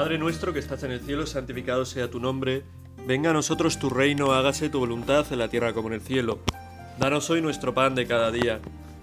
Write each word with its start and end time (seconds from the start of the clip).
Padre 0.00 0.16
nuestro 0.16 0.54
que 0.54 0.60
estás 0.60 0.82
en 0.82 0.92
el 0.92 1.00
cielo, 1.00 1.26
santificado 1.26 1.84
sea 1.84 2.10
tu 2.10 2.20
nombre. 2.20 2.64
Venga 3.06 3.28
a 3.28 3.32
nosotros 3.34 3.78
tu 3.78 3.90
reino, 3.90 4.32
hágase 4.32 4.70
tu 4.70 4.78
voluntad 4.78 5.30
en 5.30 5.38
la 5.38 5.50
tierra 5.50 5.74
como 5.74 5.88
en 5.88 5.94
el 5.94 6.00
cielo. 6.00 6.38
Danos 6.98 7.28
hoy 7.28 7.42
nuestro 7.42 7.74
pan 7.74 7.94
de 7.94 8.06
cada 8.06 8.30
día. 8.30 8.60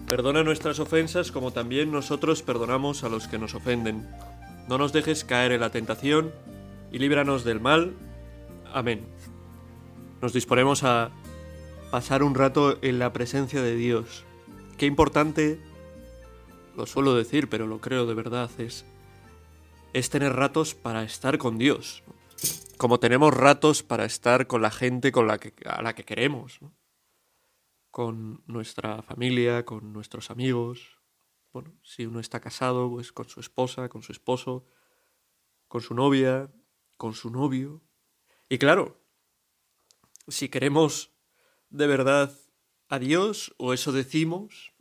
Perdona 0.07 0.41
nuestras 0.41 0.79
ofensas 0.79 1.31
como 1.31 1.53
también 1.53 1.91
nosotros 1.91 2.41
perdonamos 2.41 3.03
a 3.03 3.09
los 3.09 3.27
que 3.27 3.37
nos 3.37 3.53
ofenden. 3.53 4.09
No 4.67 4.79
nos 4.79 4.91
dejes 4.91 5.23
caer 5.23 5.51
en 5.51 5.61
la 5.61 5.69
tentación 5.69 6.31
y 6.91 6.97
líbranos 6.97 7.43
del 7.43 7.61
mal. 7.61 7.93
Amén. 8.73 9.05
Nos 10.19 10.33
disponemos 10.33 10.83
a 10.83 11.11
pasar 11.91 12.23
un 12.23 12.33
rato 12.33 12.79
en 12.81 12.97
la 12.97 13.13
presencia 13.13 13.61
de 13.61 13.75
Dios. 13.75 14.25
Qué 14.79 14.87
importante, 14.87 15.61
lo 16.75 16.87
suelo 16.87 17.13
decir, 17.13 17.49
pero 17.49 17.67
lo 17.67 17.81
creo 17.81 18.07
de 18.07 18.15
verdad, 18.15 18.49
es, 18.57 18.83
es 19.93 20.09
tener 20.09 20.33
ratos 20.33 20.75
para 20.75 21.03
estar 21.03 21.37
con 21.37 21.57
Dios. 21.57 22.03
Como 22.77 22.99
tenemos 22.99 23.33
ratos 23.33 23.83
para 23.83 24.05
estar 24.05 24.47
con 24.47 24.61
la 24.61 24.71
gente 24.71 25.11
con 25.11 25.27
la 25.27 25.39
que, 25.39 25.53
a 25.65 25.81
la 25.81 25.95
que 25.95 26.03
queremos. 26.03 26.59
Con 27.89 28.43
nuestra 28.45 29.01
familia, 29.01 29.65
con 29.65 29.93
nuestros 29.93 30.29
amigos. 30.29 30.99
Bueno, 31.51 31.73
si 31.81 32.05
uno 32.05 32.19
está 32.19 32.39
casado, 32.39 32.89
pues 32.89 33.11
con 33.11 33.27
su 33.27 33.39
esposa, 33.39 33.89
con 33.89 34.03
su 34.03 34.11
esposo, 34.11 34.67
con 35.67 35.81
su 35.81 35.95
novia, 35.95 36.51
con 36.97 37.13
su 37.13 37.31
novio. 37.31 37.81
Y 38.49 38.59
claro, 38.59 39.01
si 40.27 40.49
queremos 40.49 41.11
de 41.69 41.87
verdad 41.87 42.31
a 42.89 42.99
Dios, 42.99 43.53
o 43.57 43.73
eso 43.73 43.91
decimos, 43.91 44.73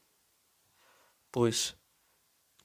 pues 1.30 1.78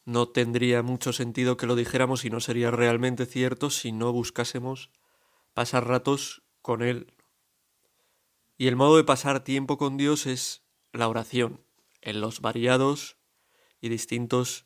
no 0.05 0.29
tendría 0.29 0.81
mucho 0.83 1.13
sentido 1.13 1.57
que 1.57 1.67
lo 1.67 1.75
dijéramos 1.75 2.25
y 2.25 2.29
no 2.29 2.39
sería 2.39 2.71
realmente 2.71 3.25
cierto 3.25 3.69
si 3.69 3.91
no 3.91 4.11
buscásemos 4.11 4.89
pasar 5.53 5.87
ratos 5.87 6.43
con 6.61 6.81
Él. 6.81 7.13
Y 8.57 8.67
el 8.67 8.75
modo 8.75 8.97
de 8.97 9.03
pasar 9.03 9.43
tiempo 9.43 9.77
con 9.77 9.97
Dios 9.97 10.25
es 10.25 10.63
la 10.93 11.07
oración, 11.07 11.65
en 12.01 12.21
los 12.21 12.41
variados 12.41 13.17
y 13.79 13.89
distintos 13.89 14.65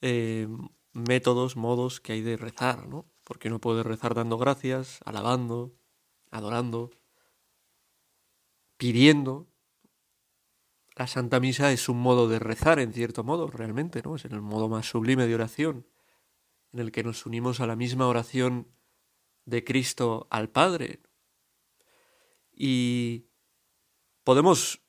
eh, 0.00 0.48
métodos, 0.92 1.56
modos 1.56 2.00
que 2.00 2.12
hay 2.12 2.22
de 2.22 2.36
rezar, 2.36 2.86
¿no? 2.88 3.06
Porque 3.24 3.48
uno 3.48 3.60
puede 3.60 3.82
rezar 3.82 4.14
dando 4.14 4.38
gracias, 4.38 5.00
alabando, 5.04 5.74
adorando, 6.30 6.90
pidiendo. 8.76 9.51
La 10.94 11.06
Santa 11.06 11.40
Misa 11.40 11.72
es 11.72 11.88
un 11.88 11.98
modo 11.98 12.28
de 12.28 12.38
rezar, 12.38 12.78
en 12.78 12.92
cierto 12.92 13.24
modo, 13.24 13.48
realmente, 13.48 14.02
¿no? 14.02 14.16
Es 14.16 14.24
el 14.24 14.40
modo 14.40 14.68
más 14.68 14.86
sublime 14.86 15.26
de 15.26 15.34
oración, 15.34 15.86
en 16.72 16.80
el 16.80 16.92
que 16.92 17.02
nos 17.02 17.24
unimos 17.26 17.60
a 17.60 17.66
la 17.66 17.76
misma 17.76 18.06
oración 18.06 18.68
de 19.44 19.64
Cristo 19.64 20.26
al 20.30 20.50
Padre. 20.50 21.00
Y 22.52 23.26
podemos 24.24 24.82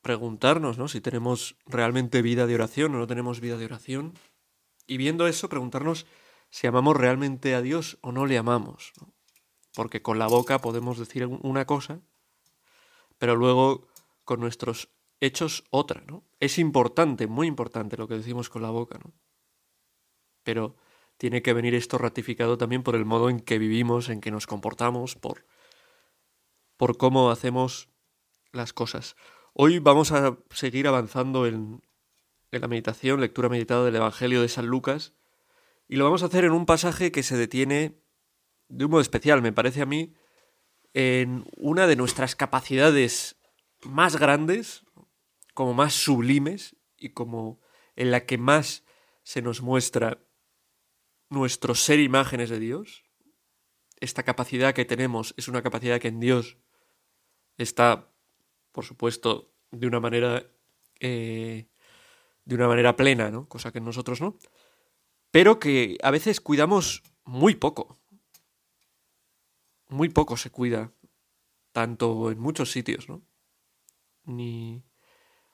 preguntarnos, 0.00 0.78
¿no? 0.78 0.88
Si 0.88 1.00
tenemos 1.00 1.56
realmente 1.66 2.22
vida 2.22 2.46
de 2.46 2.54
oración 2.54 2.94
o 2.94 2.98
no 2.98 3.06
tenemos 3.06 3.40
vida 3.40 3.58
de 3.58 3.66
oración. 3.66 4.14
Y 4.86 4.96
viendo 4.96 5.26
eso, 5.26 5.48
preguntarnos 5.48 6.06
si 6.48 6.66
amamos 6.66 6.96
realmente 6.96 7.54
a 7.54 7.60
Dios 7.60 7.98
o 8.00 8.12
no 8.12 8.26
le 8.26 8.38
amamos. 8.38 8.92
Porque 9.74 10.02
con 10.02 10.18
la 10.18 10.26
boca 10.26 10.58
podemos 10.58 10.98
decir 10.98 11.26
una 11.26 11.66
cosa 11.66 12.00
pero 13.20 13.36
luego 13.36 13.86
con 14.24 14.40
nuestros 14.40 14.88
hechos 15.20 15.64
otra, 15.70 16.02
¿no? 16.06 16.24
Es 16.40 16.58
importante, 16.58 17.26
muy 17.26 17.46
importante 17.46 17.96
lo 17.96 18.08
que 18.08 18.14
decimos 18.14 18.48
con 18.48 18.62
la 18.62 18.70
boca, 18.70 18.98
¿no? 18.98 19.12
Pero 20.42 20.76
tiene 21.18 21.42
que 21.42 21.52
venir 21.52 21.74
esto 21.74 21.98
ratificado 21.98 22.56
también 22.56 22.82
por 22.82 22.96
el 22.96 23.04
modo 23.04 23.28
en 23.28 23.40
que 23.40 23.58
vivimos, 23.58 24.08
en 24.08 24.20
que 24.20 24.30
nos 24.30 24.46
comportamos, 24.46 25.16
por, 25.16 25.46
por 26.78 26.96
cómo 26.96 27.30
hacemos 27.30 27.90
las 28.52 28.72
cosas. 28.72 29.16
Hoy 29.52 29.78
vamos 29.78 30.12
a 30.12 30.38
seguir 30.50 30.88
avanzando 30.88 31.46
en, 31.46 31.82
en 32.50 32.60
la 32.60 32.68
meditación, 32.68 33.20
lectura 33.20 33.50
meditada 33.50 33.84
del 33.84 33.96
Evangelio 33.96 34.40
de 34.40 34.48
San 34.48 34.66
Lucas, 34.66 35.12
y 35.88 35.96
lo 35.96 36.04
vamos 36.04 36.22
a 36.22 36.26
hacer 36.26 36.44
en 36.44 36.52
un 36.52 36.66
pasaje 36.66 37.12
que 37.12 37.22
se 37.22 37.36
detiene 37.36 38.00
de 38.68 38.84
un 38.84 38.92
modo 38.92 39.00
especial, 39.00 39.42
me 39.42 39.52
parece 39.52 39.82
a 39.82 39.86
mí, 39.86 40.14
en 40.94 41.44
una 41.56 41.86
de 41.86 41.96
nuestras 41.96 42.36
capacidades 42.36 43.36
más 43.82 44.16
grandes, 44.16 44.84
como 45.60 45.74
más 45.74 45.92
sublimes 45.92 46.74
y 46.96 47.10
como 47.10 47.60
en 47.94 48.10
la 48.10 48.24
que 48.24 48.38
más 48.38 48.82
se 49.24 49.42
nos 49.42 49.60
muestra 49.60 50.24
nuestro 51.28 51.74
ser 51.74 52.00
imágenes 52.00 52.48
de 52.48 52.58
Dios. 52.58 53.04
Esta 54.00 54.22
capacidad 54.22 54.72
que 54.72 54.86
tenemos 54.86 55.34
es 55.36 55.48
una 55.48 55.60
capacidad 55.60 56.00
que 56.00 56.08
en 56.08 56.18
Dios 56.18 56.56
está, 57.58 58.10
por 58.72 58.86
supuesto, 58.86 59.52
de 59.70 59.86
una 59.86 60.00
manera 60.00 60.50
eh, 60.98 61.68
de 62.46 62.54
una 62.54 62.66
manera 62.66 62.96
plena, 62.96 63.30
¿no? 63.30 63.46
Cosa 63.46 63.70
que 63.70 63.80
en 63.80 63.84
nosotros 63.84 64.22
no. 64.22 64.38
Pero 65.30 65.60
que 65.60 65.98
a 66.02 66.10
veces 66.10 66.40
cuidamos 66.40 67.02
muy 67.26 67.54
poco 67.54 68.00
muy 69.90 70.08
poco 70.08 70.38
se 70.38 70.50
cuida, 70.50 70.90
tanto 71.72 72.30
en 72.30 72.38
muchos 72.38 72.70
sitios, 72.70 73.10
¿no? 73.10 73.20
Ni... 74.24 74.82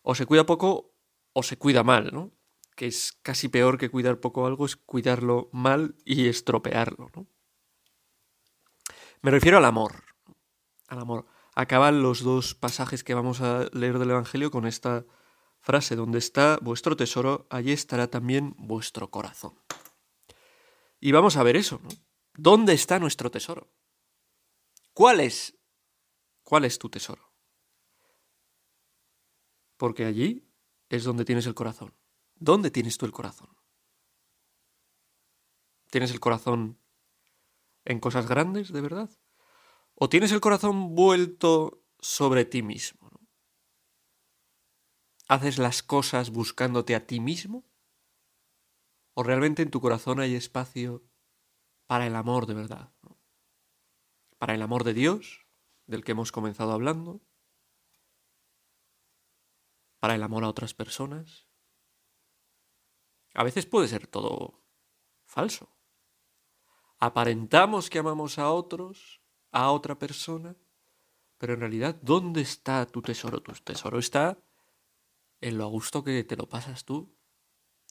O 0.08 0.14
se 0.14 0.24
cuida 0.24 0.46
poco 0.46 0.94
o 1.32 1.42
se 1.42 1.58
cuida 1.58 1.82
mal, 1.82 2.10
¿no? 2.12 2.30
Que 2.76 2.86
es 2.86 3.18
casi 3.22 3.48
peor 3.48 3.76
que 3.76 3.90
cuidar 3.90 4.20
poco 4.20 4.46
algo, 4.46 4.64
es 4.64 4.76
cuidarlo 4.76 5.50
mal 5.52 5.96
y 6.04 6.28
estropearlo, 6.28 7.10
¿no? 7.16 7.26
Me 9.20 9.32
refiero 9.32 9.58
al 9.58 9.64
amor. 9.64 10.04
Al 10.86 11.00
amor. 11.00 11.26
Acaban 11.56 12.04
los 12.04 12.22
dos 12.22 12.54
pasajes 12.54 13.02
que 13.02 13.14
vamos 13.14 13.40
a 13.40 13.68
leer 13.72 13.98
del 13.98 14.10
Evangelio 14.10 14.52
con 14.52 14.64
esta 14.64 15.04
frase, 15.58 15.96
donde 15.96 16.20
está 16.20 16.60
vuestro 16.62 16.96
tesoro, 16.96 17.48
allí 17.50 17.72
estará 17.72 18.06
también 18.06 18.54
vuestro 18.58 19.10
corazón. 19.10 19.58
Y 21.00 21.10
vamos 21.10 21.36
a 21.36 21.42
ver 21.42 21.56
eso, 21.56 21.80
¿no? 21.82 21.88
¿Dónde 22.34 22.74
está 22.74 23.00
nuestro 23.00 23.32
tesoro? 23.32 23.72
¿Cuál 24.92 25.18
es? 25.18 25.58
¿Cuál 26.44 26.64
es 26.64 26.78
tu 26.78 26.88
tesoro? 26.90 27.25
Porque 29.76 30.04
allí 30.04 30.48
es 30.88 31.04
donde 31.04 31.24
tienes 31.24 31.46
el 31.46 31.54
corazón. 31.54 31.94
¿Dónde 32.34 32.70
tienes 32.70 32.98
tú 32.98 33.06
el 33.06 33.12
corazón? 33.12 33.56
¿Tienes 35.90 36.10
el 36.10 36.20
corazón 36.20 36.78
en 37.84 38.00
cosas 38.00 38.26
grandes, 38.26 38.72
de 38.72 38.80
verdad? 38.80 39.10
¿O 39.94 40.08
tienes 40.08 40.32
el 40.32 40.40
corazón 40.40 40.94
vuelto 40.94 41.82
sobre 42.00 42.44
ti 42.44 42.62
mismo? 42.62 43.10
¿Haces 45.28 45.58
las 45.58 45.82
cosas 45.82 46.30
buscándote 46.30 46.94
a 46.94 47.06
ti 47.06 47.20
mismo? 47.20 47.64
¿O 49.14 49.22
realmente 49.22 49.62
en 49.62 49.70
tu 49.70 49.80
corazón 49.80 50.20
hay 50.20 50.34
espacio 50.34 51.02
para 51.86 52.06
el 52.06 52.16
amor 52.16 52.46
de 52.46 52.54
verdad? 52.54 52.92
para 54.38 54.54
el 54.54 54.62
amor 54.62 54.84
de 54.84 54.94
Dios, 54.94 55.46
del 55.86 56.04
que 56.04 56.12
hemos 56.12 56.32
comenzado 56.32 56.72
hablando, 56.72 57.20
para 59.98 60.14
el 60.14 60.22
amor 60.22 60.44
a 60.44 60.48
otras 60.48 60.74
personas. 60.74 61.46
A 63.34 63.44
veces 63.44 63.66
puede 63.66 63.88
ser 63.88 64.06
todo 64.06 64.62
falso. 65.24 65.68
Aparentamos 66.98 67.90
que 67.90 67.98
amamos 67.98 68.38
a 68.38 68.50
otros, 68.50 69.20
a 69.52 69.70
otra 69.70 69.98
persona, 69.98 70.56
pero 71.38 71.54
en 71.54 71.60
realidad, 71.60 71.96
¿dónde 72.00 72.40
está 72.40 72.86
tu 72.86 73.02
tesoro? 73.02 73.42
Tu 73.42 73.52
tesoro 73.52 73.98
está 73.98 74.38
en 75.40 75.58
lo 75.58 75.64
a 75.64 75.68
gusto 75.68 76.02
que 76.02 76.24
te 76.24 76.36
lo 76.36 76.48
pasas 76.48 76.84
tú 76.84 77.14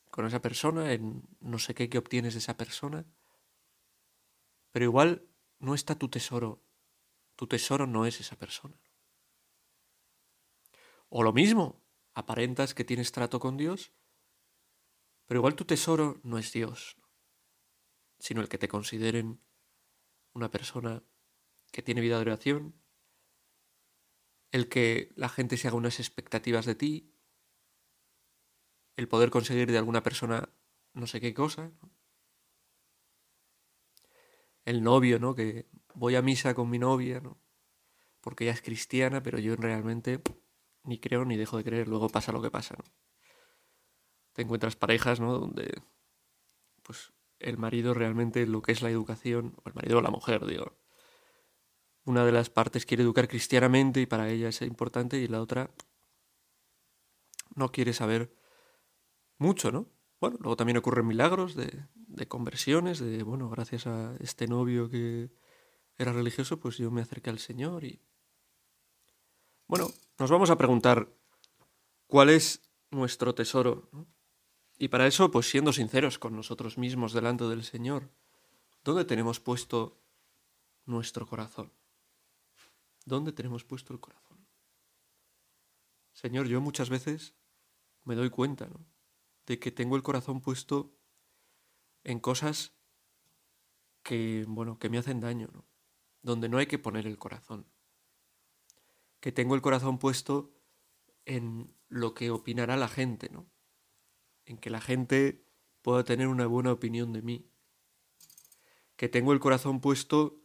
con 0.09 0.25
esa 0.25 0.41
persona, 0.41 0.93
en 0.93 1.27
no 1.41 1.59
sé 1.59 1.75
qué 1.75 1.89
que 1.89 1.97
obtienes 1.97 2.33
de 2.33 2.39
esa 2.39 2.57
persona. 2.57 3.05
Pero 4.71 4.85
igual 4.85 5.27
no 5.59 5.75
está 5.75 5.95
tu 5.95 6.09
tesoro. 6.09 6.61
Tu 7.35 7.47
tesoro 7.47 7.85
no 7.85 8.05
es 8.05 8.19
esa 8.19 8.35
persona. 8.35 8.79
O 11.09 11.21
lo 11.21 11.33
mismo, 11.33 11.84
aparentas 12.15 12.73
que 12.73 12.83
tienes 12.83 13.11
trato 13.11 13.39
con 13.39 13.57
Dios, 13.57 13.93
pero 15.27 15.39
igual 15.39 15.55
tu 15.55 15.65
tesoro 15.65 16.19
no 16.23 16.39
es 16.39 16.51
Dios, 16.51 16.97
sino 18.17 18.41
el 18.41 18.49
que 18.49 18.57
te 18.57 18.67
consideren 18.67 19.39
una 20.33 20.49
persona 20.49 21.03
que 21.71 21.83
tiene 21.83 22.01
vida 22.01 22.15
de 22.15 22.21
oración, 22.21 22.81
el 24.51 24.67
que 24.69 25.13
la 25.15 25.29
gente 25.29 25.57
se 25.57 25.67
haga 25.67 25.77
unas 25.77 25.99
expectativas 25.99 26.65
de 26.65 26.75
ti, 26.75 27.13
el 28.95 29.07
poder 29.07 29.29
conseguir 29.29 29.71
de 29.71 29.77
alguna 29.77 30.01
persona 30.01 30.49
no 30.93 31.05
sé 31.05 31.21
qué 31.21 31.33
cosa 31.33 31.71
el 34.65 34.81
novio, 34.83 35.19
¿no? 35.19 35.35
Que 35.35 35.67
voy 35.93 36.15
a 36.15 36.21
misa 36.21 36.53
con 36.53 36.69
mi 36.69 36.79
novia, 36.79 37.21
¿no? 37.21 37.39
Porque 38.19 38.43
ella 38.43 38.53
es 38.53 38.61
cristiana, 38.61 39.21
pero 39.21 39.37
yo 39.39 39.55
realmente 39.55 40.21
ni 40.85 40.99
creo 40.99 41.25
ni 41.25 41.37
dejo 41.37 41.57
de 41.57 41.63
creer, 41.63 41.87
luego 41.87 42.09
pasa 42.09 42.31
lo 42.31 42.41
que 42.41 42.51
pasa, 42.51 42.75
¿no? 42.77 42.83
Te 44.33 44.41
encuentras 44.41 44.75
parejas, 44.75 45.19
¿no? 45.19 45.37
Donde, 45.37 45.81
pues, 46.83 47.13
el 47.39 47.57
marido 47.57 47.93
realmente 47.93 48.45
lo 48.45 48.61
que 48.61 48.71
es 48.71 48.81
la 48.81 48.89
educación, 48.89 49.55
o 49.63 49.69
el 49.69 49.75
marido 49.75 49.99
o 49.99 50.01
la 50.01 50.09
mujer, 50.09 50.45
digo. 50.45 50.77
Una 52.03 52.25
de 52.25 52.31
las 52.31 52.49
partes 52.49 52.85
quiere 52.85 53.03
educar 53.03 53.27
cristianamente 53.27 54.01
y 54.01 54.05
para 54.05 54.29
ella 54.29 54.49
es 54.49 54.61
importante 54.61 55.17
y 55.17 55.27
la 55.27 55.41
otra 55.41 55.71
no 57.55 57.71
quiere 57.71 57.93
saber 57.93 58.35
mucho, 59.37 59.71
¿no? 59.71 59.89
Bueno, 60.19 60.37
luego 60.39 60.55
también 60.55 60.77
ocurren 60.77 61.07
milagros 61.07 61.55
de, 61.55 61.87
de 61.93 62.27
conversiones, 62.27 62.99
de, 62.99 63.23
bueno, 63.23 63.49
gracias 63.49 63.87
a 63.87 64.15
este 64.19 64.47
novio 64.47 64.89
que 64.89 65.31
era 65.97 66.13
religioso, 66.13 66.59
pues 66.59 66.77
yo 66.77 66.91
me 66.91 67.01
acerqué 67.01 67.29
al 67.29 67.39
Señor 67.39 67.83
y... 67.83 68.01
Bueno, 69.67 69.89
nos 70.17 70.31
vamos 70.31 70.49
a 70.49 70.57
preguntar 70.57 71.09
cuál 72.07 72.29
es 72.29 72.61
nuestro 72.91 73.35
tesoro. 73.35 73.89
Y 74.77 74.87
para 74.89 75.07
eso, 75.07 75.31
pues 75.31 75.49
siendo 75.49 75.73
sinceros 75.73 76.19
con 76.19 76.35
nosotros 76.35 76.77
mismos 76.77 77.13
delante 77.13 77.45
del 77.45 77.63
Señor, 77.63 78.09
¿dónde 78.83 79.05
tenemos 79.05 79.39
puesto 79.39 79.97
nuestro 80.85 81.25
corazón? 81.25 81.71
¿Dónde 83.05 83.31
tenemos 83.31 83.63
puesto 83.63 83.93
el 83.93 83.99
corazón? 83.99 84.47
Señor, 86.13 86.47
yo 86.47 86.61
muchas 86.61 86.89
veces 86.89 87.35
me 88.03 88.15
doy 88.15 88.29
cuenta. 88.29 88.69
De 89.45 89.59
que 89.59 89.71
tengo 89.71 89.95
el 89.95 90.01
corazón 90.01 90.41
puesto 90.41 90.95
en 92.03 92.19
cosas 92.19 92.73
que, 94.01 94.45
bueno, 94.47 94.79
que 94.79 94.89
me 94.89 94.97
hacen 94.97 95.19
daño. 95.19 95.49
Donde 96.21 96.49
no 96.49 96.57
hay 96.57 96.65
que 96.65 96.79
poner 96.79 97.05
el 97.05 97.17
corazón. 97.17 97.67
Que 99.25 99.31
tengo 99.31 99.55
el 99.55 99.63
corazón 99.63 99.97
puesto 99.97 100.53
en 101.25 101.75
lo 101.87 102.13
que 102.13 102.29
opinará 102.29 102.77
la 102.77 102.87
gente, 102.87 103.27
¿no? 103.31 103.49
En 104.45 104.59
que 104.59 104.69
la 104.69 104.79
gente 104.79 105.43
pueda 105.81 106.03
tener 106.03 106.27
una 106.27 106.45
buena 106.45 106.71
opinión 106.71 107.11
de 107.11 107.23
mí. 107.23 107.51
Que 108.95 109.09
tengo 109.09 109.33
el 109.33 109.39
corazón 109.39 109.81
puesto 109.81 110.43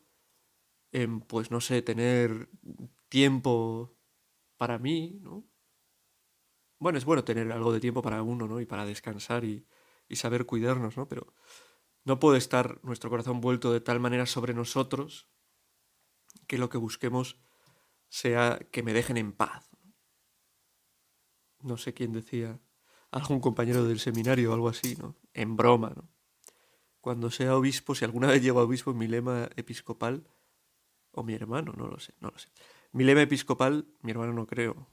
en, 0.92 1.20
pues 1.20 1.50
no 1.50 1.60
sé, 1.60 1.82
tener 1.82 2.48
tiempo 3.10 3.98
para 4.56 4.78
mí, 4.78 5.18
¿no? 5.20 5.46
Bueno, 6.78 6.96
es 6.96 7.04
bueno 7.04 7.22
tener 7.22 7.52
algo 7.52 7.74
de 7.74 7.80
tiempo 7.80 8.00
para 8.00 8.22
uno, 8.22 8.48
¿no? 8.48 8.62
Y 8.62 8.64
para 8.64 8.86
descansar 8.86 9.44
y, 9.44 9.66
y 10.08 10.16
saber 10.16 10.46
cuidarnos, 10.46 10.96
¿no? 10.96 11.06
Pero 11.06 11.34
no 12.04 12.18
puede 12.18 12.38
estar 12.38 12.82
nuestro 12.82 13.10
corazón 13.10 13.42
vuelto 13.42 13.74
de 13.74 13.82
tal 13.82 14.00
manera 14.00 14.24
sobre 14.24 14.54
nosotros 14.54 15.28
que 16.46 16.56
lo 16.56 16.70
que 16.70 16.78
busquemos 16.78 17.36
sea 18.10 18.58
que 18.70 18.82
me 18.82 18.92
dejen 18.92 19.16
en 19.16 19.32
paz. 19.32 19.70
No 21.62 21.78
sé 21.78 21.94
quién 21.94 22.12
decía, 22.12 22.60
algún 23.10 23.40
compañero 23.40 23.84
del 23.84 24.00
seminario 24.00 24.50
o 24.50 24.54
algo 24.54 24.68
así, 24.68 24.96
¿no? 24.96 25.16
En 25.32 25.56
broma, 25.56 25.92
¿no? 25.96 26.10
Cuando 27.00 27.30
sea 27.30 27.56
obispo, 27.56 27.94
si 27.94 28.04
alguna 28.04 28.26
vez 28.26 28.42
llego 28.42 28.60
a 28.60 28.64
obispo, 28.64 28.92
mi 28.92 29.06
lema 29.06 29.48
episcopal, 29.56 30.28
o 31.12 31.22
mi 31.22 31.34
hermano, 31.34 31.72
no 31.76 31.86
lo 31.86 31.98
sé, 31.98 32.12
no 32.20 32.28
lo 32.28 32.38
sé. 32.38 32.48
Mi 32.92 33.04
lema 33.04 33.22
episcopal, 33.22 33.86
mi 34.02 34.10
hermano 34.10 34.32
no 34.34 34.46
creo, 34.46 34.90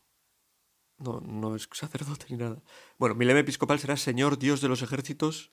no, 0.97 1.19
no 1.19 1.55
es 1.55 1.67
sacerdote 1.73 2.27
ni 2.29 2.37
nada. 2.37 2.61
Bueno, 2.97 3.15
mi 3.15 3.25
lema 3.25 3.39
episcopal 3.39 3.79
será 3.79 3.97
Señor 3.97 4.37
Dios 4.37 4.61
de 4.61 4.69
los 4.69 4.81
ejércitos, 4.81 5.51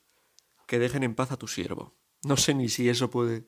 que 0.66 0.78
dejen 0.78 1.02
en 1.02 1.14
paz 1.14 1.32
a 1.32 1.36
tu 1.38 1.48
siervo. 1.48 1.96
No 2.22 2.36
sé 2.36 2.54
ni 2.54 2.68
si 2.68 2.88
eso 2.88 3.10
puede... 3.10 3.46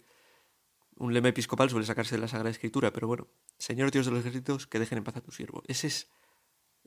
Un 0.99 1.12
lema 1.12 1.29
episcopal 1.29 1.69
suele 1.69 1.85
sacarse 1.85 2.15
de 2.15 2.23
la 2.23 2.29
Sagrada 2.29 2.51
Escritura, 2.51 2.93
pero 2.93 3.07
bueno, 3.07 3.29
Señor 3.58 3.91
Dios 3.91 4.06
de 4.06 4.12
los 4.12 4.20
ejércitos, 4.20 4.67
que 4.67 4.79
dejen 4.79 4.99
en 4.99 5.05
paz 5.05 5.17
a 5.17 5.20
tu 5.20 5.32
siervo. 5.32 5.62
Ese 5.67 5.87
es... 5.87 6.08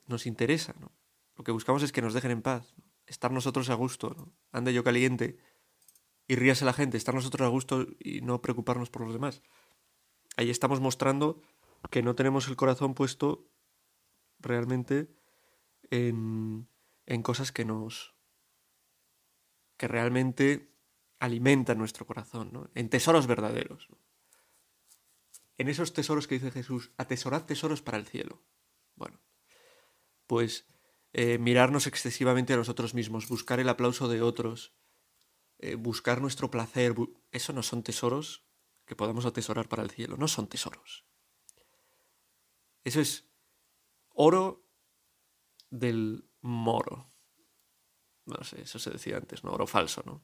Nos 0.06 0.25
interesa, 0.25 0.74
¿no? 0.80 0.92
Lo 1.36 1.44
que 1.44 1.51
buscamos 1.51 1.83
es 1.83 1.92
que 1.92 2.01
nos 2.01 2.13
dejen 2.13 2.31
en 2.31 2.42
paz, 2.42 2.74
estar 3.06 3.31
nosotros 3.31 3.69
a 3.69 3.75
gusto, 3.75 4.13
¿no? 4.18 4.33
Ande 4.51 4.74
yo 4.74 4.83
caliente 4.83 5.38
y 6.27 6.36
ríase 6.36 6.66
la 6.66 6.74
gente, 6.74 6.98
estar 6.98 7.16
nosotros 7.16 7.45
a 7.45 7.50
gusto 7.50 7.88
y 8.00 8.21
no 8.21 8.42
preocuparnos 8.42 8.89
por 8.89 9.04
los 9.04 9.13
demás. 9.13 9.42
Ahí 10.36 10.50
estamos 10.50 10.80
mostrando 10.80 11.42
que 11.89 12.04
no 12.04 12.16
tenemos 12.16 12.48
el 12.48 12.56
corazón 12.56 12.94
puesto 12.94 13.50
realmente 14.39 15.15
en, 15.89 16.68
en 17.06 17.24
cosas 17.24 17.51
que 17.51 17.65
nos... 17.65 18.15
que 19.77 19.88
realmente 19.88 20.74
alimentan 21.19 21.77
nuestro 21.77 22.06
corazón, 22.06 22.50
¿no? 22.51 22.69
en 22.75 22.89
tesoros 22.89 23.27
verdaderos. 23.27 23.88
En 25.60 25.68
esos 25.68 25.92
tesoros 25.92 26.26
que 26.26 26.36
dice 26.36 26.52
Jesús, 26.52 26.92
atesorad 26.98 27.44
tesoros 27.44 27.82
para 27.82 27.98
el 27.98 28.08
cielo. 28.08 28.42
Bueno, 28.96 29.20
pues 30.26 30.66
eh, 31.12 31.38
mirarnos 31.38 31.86
excesivamente 31.86 32.54
a 32.54 32.58
nosotros 32.58 32.94
mismos, 32.94 33.28
buscar 33.28 33.60
el 33.60 33.68
aplauso 33.68 34.08
de 34.08 34.22
otros, 34.22 34.74
eh, 35.58 35.76
buscar 35.76 36.22
nuestro 36.22 36.50
placer, 36.50 36.96
eso 37.32 37.52
no 37.52 37.62
son 37.62 37.84
tesoros 37.84 38.46
que 38.86 38.96
podamos 38.96 39.26
atesorar 39.26 39.68
para 39.68 39.84
el 39.84 39.92
cielo, 39.92 40.16
no 40.16 40.30
son 40.30 40.48
tesoros. 40.48 41.06
Eso 42.86 43.02
es 43.02 43.26
oro 44.14 44.66
del 45.70 46.30
moro. 46.40 47.10
No 48.26 48.42
sé, 48.46 48.62
eso 48.62 48.80
se 48.80 48.92
decía 48.92 49.18
antes, 49.18 49.44
¿no? 49.44 49.52
Oro 49.52 49.68
falso, 49.68 50.04
¿no? 50.06 50.24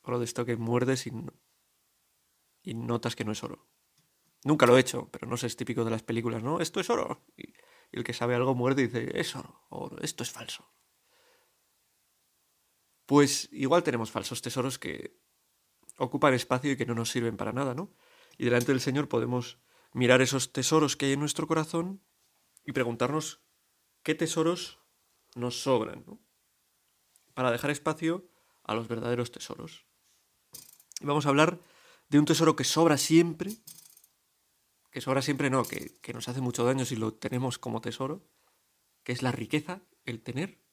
Oro 0.00 0.18
de 0.18 0.24
esto 0.24 0.46
que 0.46 0.56
muerdes 0.56 1.06
y, 1.06 1.12
y 2.62 2.72
notas 2.72 3.14
que 3.14 3.26
no 3.26 3.32
es 3.32 3.44
oro. 3.44 3.75
Nunca 4.46 4.64
lo 4.64 4.76
he 4.76 4.80
hecho, 4.80 5.08
pero 5.10 5.26
no 5.26 5.36
sé, 5.36 5.48
es 5.48 5.56
típico 5.56 5.84
de 5.84 5.90
las 5.90 6.04
películas, 6.04 6.40
¿no? 6.40 6.60
Esto 6.60 6.78
es 6.78 6.88
oro. 6.88 7.24
Y, 7.36 7.52
el 7.90 8.04
que 8.04 8.12
sabe 8.12 8.36
algo 8.36 8.54
muerde 8.54 8.82
y 8.82 8.86
dice, 8.86 9.18
es 9.18 9.34
oro, 9.34 9.66
oro, 9.70 9.98
esto 10.02 10.22
es 10.22 10.30
falso. 10.30 10.70
Pues 13.06 13.48
igual 13.50 13.82
tenemos 13.82 14.12
falsos 14.12 14.42
tesoros 14.42 14.78
que 14.78 15.18
ocupan 15.98 16.32
espacio 16.32 16.70
y 16.70 16.76
que 16.76 16.86
no 16.86 16.94
nos 16.94 17.10
sirven 17.10 17.36
para 17.36 17.52
nada, 17.52 17.74
¿no? 17.74 17.92
Y 18.38 18.44
delante 18.44 18.70
del 18.70 18.80
Señor 18.80 19.08
podemos 19.08 19.58
mirar 19.92 20.22
esos 20.22 20.52
tesoros 20.52 20.96
que 20.96 21.06
hay 21.06 21.14
en 21.14 21.20
nuestro 21.20 21.48
corazón 21.48 22.04
y 22.64 22.70
preguntarnos 22.70 23.42
qué 24.04 24.14
tesoros 24.14 24.78
nos 25.34 25.60
sobran, 25.60 26.04
¿no? 26.06 26.20
para 27.34 27.50
dejar 27.50 27.72
espacio 27.72 28.30
a 28.62 28.76
los 28.76 28.86
verdaderos 28.86 29.32
tesoros. 29.32 29.86
Y 31.00 31.04
vamos 31.04 31.26
a 31.26 31.30
hablar 31.30 31.60
de 32.08 32.20
un 32.20 32.26
tesoro 32.26 32.54
que 32.54 32.62
sobra 32.62 32.96
siempre, 32.96 33.50
que 34.96 35.02
sobra 35.02 35.20
siempre 35.20 35.50
no, 35.50 35.62
que, 35.62 35.92
que 36.00 36.14
nos 36.14 36.26
hace 36.26 36.40
mucho 36.40 36.64
daño 36.64 36.86
si 36.86 36.96
lo 36.96 37.12
tenemos 37.12 37.58
como 37.58 37.82
tesoro, 37.82 38.26
que 39.04 39.12
es 39.12 39.20
la 39.20 39.30
riqueza, 39.30 39.82
el 40.06 40.22
tener, 40.22 40.64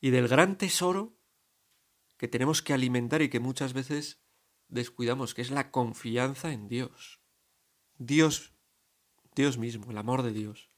y 0.00 0.10
del 0.10 0.26
gran 0.26 0.58
tesoro 0.58 1.16
que 2.16 2.26
tenemos 2.26 2.60
que 2.60 2.72
alimentar 2.72 3.22
y 3.22 3.28
que 3.28 3.38
muchas 3.38 3.72
veces 3.72 4.20
descuidamos, 4.66 5.32
que 5.32 5.42
es 5.42 5.52
la 5.52 5.70
confianza 5.70 6.50
en 6.50 6.66
Dios. 6.66 7.20
Dios, 7.98 8.52
Dios 9.36 9.58
mismo, 9.58 9.92
el 9.92 9.98
amor 9.98 10.24
de 10.24 10.32
Dios. 10.32 10.72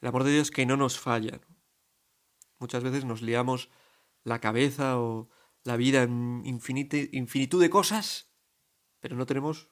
El 0.00 0.08
amor 0.08 0.24
de 0.24 0.32
Dios 0.32 0.50
que 0.50 0.64
no 0.64 0.78
nos 0.78 0.98
falla. 0.98 1.42
Muchas 2.58 2.84
veces 2.84 3.04
nos 3.04 3.20
liamos 3.20 3.68
la 4.24 4.40
cabeza 4.40 4.98
o 4.98 5.28
la 5.62 5.76
vida 5.76 6.04
en 6.04 6.40
infinitud 6.46 7.60
de 7.60 7.68
cosas, 7.68 8.32
pero 8.98 9.14
no 9.14 9.26
tenemos 9.26 9.68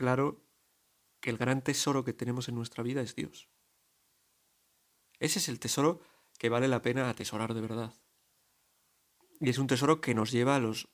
claro 0.00 0.42
que 1.20 1.28
el 1.28 1.36
gran 1.36 1.62
tesoro 1.62 2.04
que 2.04 2.14
tenemos 2.14 2.48
en 2.48 2.54
nuestra 2.54 2.82
vida 2.82 3.02
es 3.02 3.14
Dios. 3.14 3.50
Ese 5.18 5.40
es 5.40 5.50
el 5.50 5.60
tesoro 5.60 6.00
que 6.38 6.48
vale 6.48 6.68
la 6.68 6.80
pena 6.80 7.10
atesorar 7.10 7.52
de 7.52 7.60
verdad. 7.60 7.92
Y 9.40 9.50
es 9.50 9.58
un 9.58 9.66
tesoro 9.66 10.00
que 10.00 10.14
nos 10.14 10.30
lleva 10.30 10.56
a 10.56 10.58
los 10.58 10.88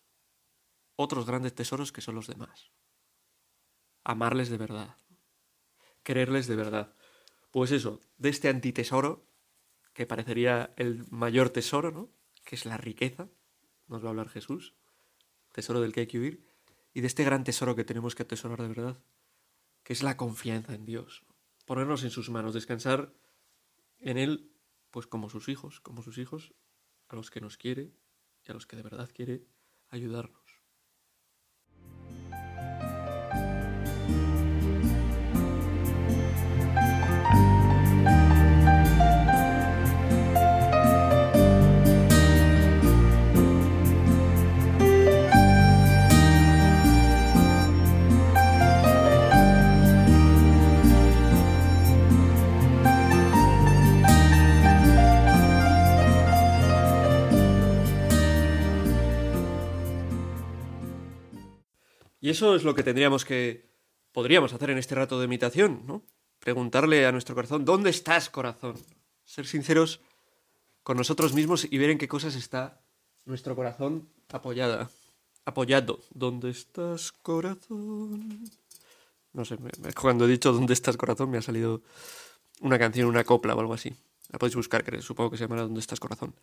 otros 0.96 1.24
grandes 1.24 1.54
tesoros 1.54 1.92
que 1.92 2.00
son 2.00 2.16
los 2.16 2.26
demás. 2.26 2.72
Amarles 4.02 4.48
de 4.48 4.58
verdad. 4.58 4.96
Quererles 6.02 6.48
de 6.48 6.56
verdad. 6.56 6.96
Pues 7.52 7.70
eso, 7.70 8.00
de 8.18 8.30
este 8.30 8.48
antitesoro, 8.48 9.24
que 9.92 10.04
parecería 10.04 10.74
el 10.76 11.06
mayor 11.12 11.50
tesoro, 11.50 11.92
¿no? 11.92 12.10
Que 12.44 12.56
es 12.56 12.66
la 12.66 12.76
riqueza, 12.76 13.28
nos 13.86 14.02
va 14.02 14.08
a 14.08 14.10
hablar 14.10 14.30
Jesús, 14.30 14.74
tesoro 15.52 15.80
del 15.80 15.92
que 15.92 16.00
hay 16.00 16.06
que 16.08 16.18
huir, 16.18 16.45
y 16.96 17.02
de 17.02 17.08
este 17.08 17.24
gran 17.24 17.44
tesoro 17.44 17.76
que 17.76 17.84
tenemos 17.84 18.14
que 18.14 18.22
atesorar 18.22 18.62
de 18.62 18.68
verdad, 18.68 18.98
que 19.82 19.92
es 19.92 20.02
la 20.02 20.16
confianza 20.16 20.74
en 20.74 20.86
Dios. 20.86 21.26
Ponernos 21.66 22.02
en 22.04 22.10
sus 22.10 22.30
manos, 22.30 22.54
descansar 22.54 23.12
en 23.98 24.16
Él, 24.16 24.50
pues 24.90 25.06
como 25.06 25.28
sus 25.28 25.50
hijos, 25.50 25.78
como 25.80 26.00
sus 26.00 26.16
hijos, 26.16 26.54
a 27.08 27.16
los 27.16 27.30
que 27.30 27.42
nos 27.42 27.58
quiere 27.58 27.92
y 28.46 28.50
a 28.50 28.54
los 28.54 28.66
que 28.66 28.76
de 28.76 28.82
verdad 28.82 29.10
quiere 29.12 29.46
ayudarnos. 29.90 30.45
Y 62.26 62.30
eso 62.30 62.56
es 62.56 62.64
lo 62.64 62.74
que 62.74 62.82
tendríamos 62.82 63.24
que... 63.24 63.70
podríamos 64.10 64.52
hacer 64.52 64.70
en 64.70 64.78
este 64.78 64.96
rato 64.96 65.20
de 65.20 65.26
imitación, 65.26 65.84
¿no? 65.86 66.02
Preguntarle 66.40 67.06
a 67.06 67.12
nuestro 67.12 67.36
corazón, 67.36 67.64
¿dónde 67.64 67.90
estás, 67.90 68.30
corazón? 68.30 68.74
Ser 69.24 69.46
sinceros 69.46 70.00
con 70.82 70.96
nosotros 70.96 71.34
mismos 71.34 71.68
y 71.70 71.78
ver 71.78 71.90
en 71.90 71.98
qué 71.98 72.08
cosas 72.08 72.34
está 72.34 72.80
nuestro 73.26 73.54
corazón 73.54 74.08
apoyada. 74.28 74.90
Apoyado. 75.44 76.00
¿Dónde 76.10 76.50
estás, 76.50 77.12
corazón? 77.12 78.50
No 79.32 79.44
sé, 79.44 79.56
cuando 79.94 80.24
he 80.24 80.28
dicho 80.28 80.52
¿dónde 80.52 80.72
estás, 80.72 80.96
corazón? 80.96 81.30
me 81.30 81.38
ha 81.38 81.42
salido 81.42 81.82
una 82.60 82.76
canción, 82.76 83.06
una 83.06 83.22
copla 83.22 83.54
o 83.54 83.60
algo 83.60 83.74
así. 83.74 83.94
La 84.30 84.40
podéis 84.40 84.56
buscar, 84.56 84.82
que 84.82 85.00
supongo 85.00 85.30
que 85.30 85.36
se 85.36 85.44
llamará 85.44 85.62
¿Dónde 85.62 85.78
estás, 85.78 86.00
corazón? 86.00 86.34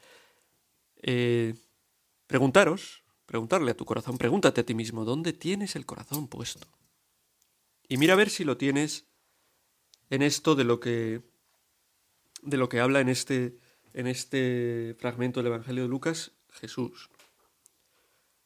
Eh, 1.02 1.56
preguntaros, 2.26 3.03
preguntarle 3.34 3.72
a 3.72 3.76
tu 3.76 3.84
corazón, 3.84 4.20
pregúntate 4.20 4.62
a 4.62 4.64
ti 4.64 4.76
mismo, 4.76 5.06
¿dónde 5.06 5.34
tienes 5.34 5.76
el 5.76 5.88
corazón 5.88 6.28
puesto? 6.28 6.68
Y 7.88 7.98
mira 7.98 8.14
a 8.14 8.16
ver 8.16 8.30
si 8.30 8.44
lo 8.44 8.58
tienes 8.58 9.08
en 10.12 10.22
esto 10.22 10.54
de 10.54 10.64
lo 10.64 10.80
que 10.80 11.24
de 12.44 12.58
lo 12.58 12.70
que 12.70 12.80
habla 12.80 13.00
en 13.00 13.10
este 13.10 13.58
en 13.94 14.06
este 14.06 14.96
fragmento 15.00 15.40
del 15.40 15.48
Evangelio 15.48 15.82
de 15.82 15.90
Lucas 15.90 16.34
Jesús. 16.52 17.10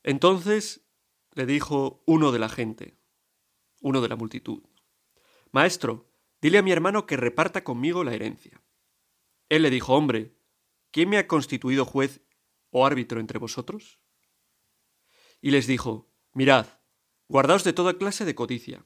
Entonces 0.04 0.86
le 1.34 1.46
dijo 1.46 2.02
uno 2.06 2.32
de 2.32 2.40
la 2.40 2.48
gente, 2.48 2.96
uno 3.82 4.00
de 4.00 4.08
la 4.08 4.16
multitud, 4.16 4.64
Maestro, 5.52 6.10
dile 6.42 6.60
a 6.60 6.64
mi 6.64 6.72
hermano 6.72 7.06
que 7.06 7.18
reparta 7.18 7.62
conmigo 7.66 8.06
la 8.06 8.16
herencia. 8.16 8.62
Él 9.50 9.64
le 9.64 9.70
dijo, 9.70 9.96
Hombre, 9.96 10.38
¿quién 10.92 11.10
me 11.10 11.18
ha 11.18 11.28
constituido 11.28 11.84
juez 11.84 12.22
o 12.72 12.86
árbitro 12.86 13.20
entre 13.20 13.38
vosotros? 13.38 14.00
Y 15.42 15.52
les 15.52 15.68
dijo, 15.68 16.10
Mirad, 16.34 16.68
guardaos 17.28 17.64
de 17.64 17.74
toda 17.74 17.98
clase 17.98 18.26
de 18.26 18.36
codicia, 18.36 18.86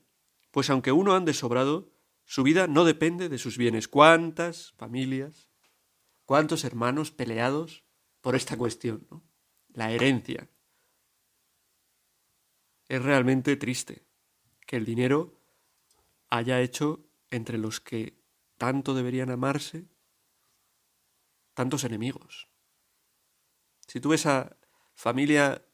pues 0.52 0.70
aunque 0.70 0.92
uno 0.92 1.14
ande 1.14 1.34
sobrado, 1.34 1.92
su 2.26 2.44
vida 2.44 2.68
no 2.68 2.86
depende 2.86 3.30
de 3.30 3.38
sus 3.38 3.58
bienes. 3.58 3.88
¿Cuántas 3.88 4.72
familias, 4.74 5.50
cuántos 6.26 6.64
hermanos 6.64 7.12
peleados 7.12 7.84
por 8.22 8.36
esta 8.36 8.58
cuestión, 8.58 9.08
¿no? 9.10 9.24
la 9.74 9.92
herencia? 9.92 10.50
Es 12.88 13.02
realmente 13.02 13.56
triste 13.56 14.06
que 14.66 14.78
el 14.78 14.86
dinero 14.86 15.42
haya 16.30 16.62
hecho 16.62 17.06
entre 17.30 17.58
los 17.58 17.80
que 17.80 18.22
tanto 18.58 18.94
deberían 18.94 19.30
amarse 19.30 19.88
tantos 21.54 21.84
enemigos. 21.84 22.50
Si 23.88 24.00
tú 24.00 24.10
ves 24.10 24.26
a 24.26 24.58
familia 24.94 25.66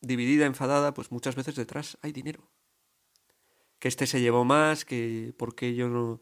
dividida, 0.00 0.46
enfadada, 0.46 0.94
pues 0.94 1.10
muchas 1.10 1.36
veces 1.36 1.54
detrás 1.54 1.98
hay 2.02 2.12
dinero. 2.12 2.50
Que 3.78 3.88
este 3.88 4.06
se 4.06 4.20
llevó 4.20 4.44
más, 4.44 4.84
que 4.84 5.34
por 5.38 5.54
qué 5.54 5.74
yo 5.74 5.88
no, 5.88 6.20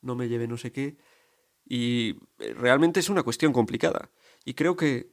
no 0.00 0.14
me 0.14 0.28
llevé 0.28 0.48
no 0.48 0.56
sé 0.56 0.72
qué. 0.72 0.98
Y 1.64 2.16
eh, 2.38 2.54
realmente 2.54 3.00
es 3.00 3.08
una 3.08 3.22
cuestión 3.22 3.52
complicada. 3.52 4.10
Y 4.44 4.54
creo 4.54 4.76
que, 4.76 5.12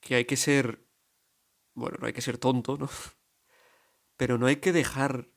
que 0.00 0.14
hay 0.14 0.24
que 0.24 0.36
ser, 0.36 0.84
bueno, 1.74 1.98
no 2.00 2.06
hay 2.06 2.12
que 2.12 2.22
ser 2.22 2.38
tonto, 2.38 2.76
¿no? 2.76 2.88
Pero 4.16 4.38
no 4.38 4.46
hay 4.46 4.56
que 4.56 4.72
dejar 4.72 5.28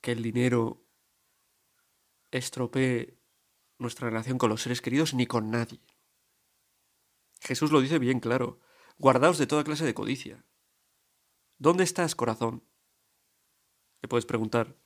que 0.00 0.12
el 0.12 0.22
dinero 0.22 0.84
estropee 2.30 3.18
nuestra 3.78 4.08
relación 4.08 4.38
con 4.38 4.50
los 4.50 4.62
seres 4.62 4.80
queridos 4.80 5.14
ni 5.14 5.26
con 5.26 5.50
nadie. 5.50 5.80
Jesús 7.40 7.70
lo 7.70 7.80
dice 7.80 7.98
bien 7.98 8.20
claro. 8.20 8.60
Guardaos 8.98 9.38
de 9.38 9.46
toda 9.46 9.62
clase 9.62 9.84
de 9.84 9.94
codicia. 9.94 10.44
¿Dónde 11.56 11.84
estás, 11.84 12.16
corazón? 12.16 12.64
Le 14.02 14.08
puedes 14.08 14.26
preguntar 14.26 14.76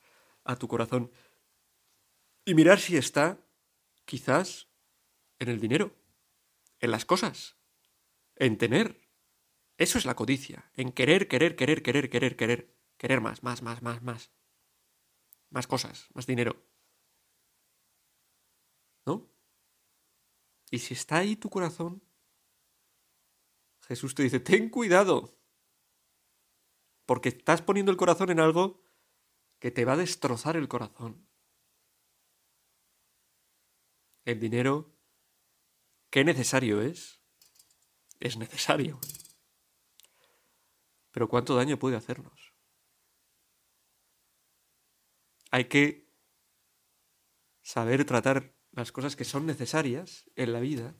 a 0.45 0.57
tu 0.57 0.69
corazón 0.69 1.11
y 2.45 2.55
mirar 2.55 2.79
si 2.79 2.97
está, 2.97 3.39
quizás, 4.05 4.69
en 5.39 5.49
el 5.49 5.61
dinero, 5.61 5.97
en 6.81 6.91
las 6.91 7.07
cosas, 7.07 7.57
en 8.37 8.59
tener. 8.59 9.01
Eso 9.79 9.97
es 9.97 10.05
la 10.05 10.15
codicia, 10.15 10.71
en 10.75 10.93
querer, 10.93 11.27
querer, 11.27 11.57
querer, 11.57 11.83
querer, 11.83 12.11
querer, 12.11 12.37
querer, 12.37 12.77
querer 12.99 13.21
más, 13.23 13.43
más, 13.43 13.63
más, 13.63 13.83
más, 13.83 14.03
más. 14.03 14.31
Más 15.49 15.67
cosas, 15.67 16.09
más 16.13 16.27
dinero. 16.27 16.63
¿No? 19.07 19.31
Y 20.71 20.79
si 20.79 20.95
está 20.95 21.19
ahí 21.19 21.37
tu 21.37 21.49
corazón, 21.51 22.03
Jesús 23.87 24.15
te 24.15 24.23
dice, 24.23 24.41
ten 24.41 24.69
cuidado, 24.69 25.39
porque 27.07 27.31
estás 27.31 27.63
poniendo 27.63 27.91
el 27.91 27.99
corazón 27.99 28.31
en 28.31 28.41
algo 28.41 28.83
que 29.59 29.71
te 29.71 29.85
va 29.85 29.95
a 29.95 29.97
destrozar 29.97 30.57
el 30.57 30.69
corazón. 30.69 31.29
El 34.25 34.39
dinero, 34.39 34.97
¿qué 36.11 36.25
necesario 36.25 36.81
es? 36.81 37.21
Es 38.21 38.37
necesario. 38.37 39.01
Pero 41.11 41.29
¿cuánto 41.29 41.57
daño 41.57 41.79
puede 41.79 41.97
hacernos? 41.97 42.55
Hay 45.51 45.67
que 45.67 46.11
saber 47.63 48.05
tratar 48.05 48.57
las 48.71 48.91
cosas 48.91 49.17
que 49.17 49.25
son 49.25 49.45
necesarias 49.45 50.31
en 50.35 50.53
la 50.53 50.61
vida 50.61 50.97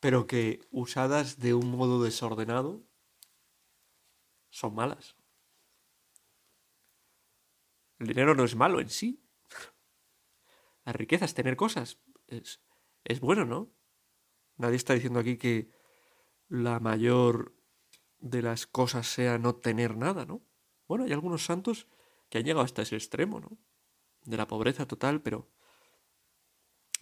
pero 0.00 0.26
que 0.26 0.66
usadas 0.70 1.38
de 1.38 1.54
un 1.54 1.70
modo 1.70 2.02
desordenado 2.02 2.82
son 4.48 4.74
malas. 4.74 5.16
El 7.98 8.08
dinero 8.08 8.34
no 8.34 8.44
es 8.44 8.56
malo 8.56 8.80
en 8.80 8.88
sí. 8.88 9.22
La 10.84 10.92
riqueza 10.92 11.26
es 11.26 11.34
tener 11.34 11.56
cosas. 11.56 12.00
Es, 12.26 12.62
es 13.04 13.20
bueno, 13.20 13.44
¿no? 13.44 13.70
Nadie 14.56 14.76
está 14.76 14.94
diciendo 14.94 15.20
aquí 15.20 15.36
que 15.36 15.70
la 16.48 16.80
mayor 16.80 17.54
de 18.18 18.42
las 18.42 18.66
cosas 18.66 19.06
sea 19.06 19.38
no 19.38 19.56
tener 19.56 19.96
nada, 19.96 20.24
¿no? 20.24 20.42
Bueno, 20.88 21.04
hay 21.04 21.12
algunos 21.12 21.44
santos 21.44 21.86
que 22.28 22.38
han 22.38 22.44
llegado 22.44 22.64
hasta 22.64 22.82
ese 22.82 22.96
extremo, 22.96 23.40
¿no? 23.40 23.58
De 24.22 24.36
la 24.36 24.46
pobreza 24.46 24.86
total, 24.86 25.22
pero 25.22 25.50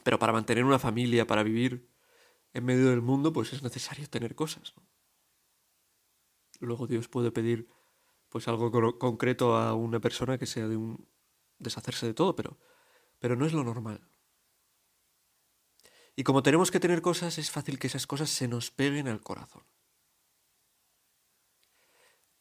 pero 0.05 0.19
para 0.19 0.33
mantener 0.33 0.65
una 0.65 0.79
familia, 0.79 1.27
para 1.27 1.43
vivir 1.43 1.88
en 2.53 2.65
medio 2.65 2.91
del 2.91 3.03
mundo, 3.03 3.33
pues 3.33 3.53
es 3.53 3.63
necesario 3.63 4.09
tener 4.09 4.35
cosas. 4.35 4.75
Luego 6.61 6.87
Dios 6.87 7.09
puede 7.09 7.31
pedir 7.31 7.69
pues 8.29 8.49
algo 8.49 8.99
concreto 8.99 9.57
a 9.57 9.75
una 9.75 10.01
persona 10.01 10.39
que 10.39 10.47
sea 10.47 10.69
de 10.69 10.77
un 10.77 11.09
deshacerse 11.59 12.07
de 12.07 12.15
todo, 12.15 12.37
pero, 12.37 12.59
pero 13.19 13.37
no 13.37 13.47
es 13.47 13.53
lo 13.53 13.65
normal. 13.65 14.09
Y 16.19 16.25
como 16.25 16.43
tenemos 16.43 16.71
que 16.71 16.81
tener 16.81 17.01
cosas, 17.01 17.39
es 17.39 17.51
fácil 17.51 17.79
que 17.79 17.87
esas 17.87 18.07
cosas 18.07 18.29
se 18.29 18.49
nos 18.49 18.71
peguen 18.71 19.07
al 19.07 19.23
corazón. 19.23 19.65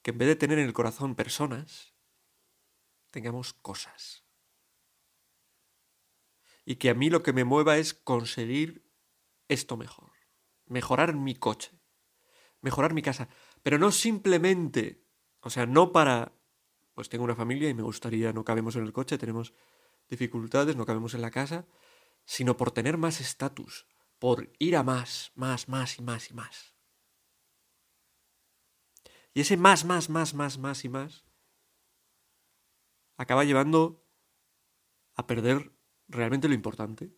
Que 0.01 0.11
en 0.11 0.17
vez 0.17 0.27
de 0.29 0.35
tener 0.35 0.57
en 0.57 0.65
el 0.65 0.73
corazón 0.73 1.15
personas, 1.15 1.93
tengamos 3.11 3.53
cosas. 3.53 4.23
Y 6.65 6.77
que 6.77 6.89
a 6.89 6.95
mí 6.95 7.09
lo 7.09 7.21
que 7.21 7.33
me 7.33 7.43
mueva 7.43 7.77
es 7.77 7.93
conseguir 7.93 8.86
esto 9.47 9.77
mejor. 9.77 10.11
Mejorar 10.65 11.15
mi 11.15 11.35
coche. 11.35 11.79
Mejorar 12.61 12.93
mi 12.93 13.01
casa. 13.01 13.29
Pero 13.63 13.77
no 13.77 13.91
simplemente, 13.91 15.05
o 15.41 15.49
sea, 15.49 15.65
no 15.65 15.91
para, 15.91 16.33
pues 16.93 17.09
tengo 17.09 17.23
una 17.23 17.35
familia 17.35 17.69
y 17.69 17.73
me 17.73 17.83
gustaría, 17.83 18.33
no 18.33 18.43
cabemos 18.43 18.75
en 18.75 18.83
el 18.83 18.93
coche, 18.93 19.17
tenemos 19.17 19.53
dificultades, 20.09 20.75
no 20.75 20.85
cabemos 20.85 21.13
en 21.13 21.21
la 21.21 21.31
casa, 21.31 21.67
sino 22.25 22.57
por 22.57 22.71
tener 22.71 22.97
más 22.97 23.21
estatus, 23.21 23.87
por 24.19 24.51
ir 24.59 24.75
a 24.75 24.83
más, 24.83 25.31
más, 25.35 25.69
más 25.69 25.97
y 25.99 26.01
más 26.01 26.29
y 26.29 26.33
más. 26.33 26.75
Y 29.33 29.41
ese 29.41 29.55
más, 29.55 29.85
más, 29.85 30.09
más, 30.09 30.33
más, 30.33 30.57
más 30.57 30.83
y 30.83 30.89
más 30.89 31.25
acaba 33.17 33.43
llevando 33.43 34.05
a 35.15 35.25
perder 35.27 35.75
realmente 36.07 36.47
lo 36.47 36.53
importante, 36.53 37.11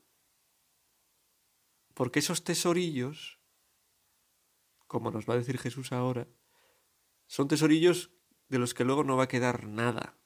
porque 1.99 2.19
esos 2.19 2.45
tesorillos, 2.45 3.41
como 4.87 5.11
nos 5.11 5.29
va 5.29 5.33
a 5.33 5.37
decir 5.37 5.57
Jesús 5.57 5.91
ahora, 5.91 6.29
son 7.27 7.49
tesorillos 7.49 8.13
de 8.47 8.57
los 8.57 8.73
que 8.73 8.85
luego 8.85 9.03
no 9.03 9.17
va 9.17 9.25
a 9.25 9.27
quedar 9.27 9.65
nada. 9.65 10.17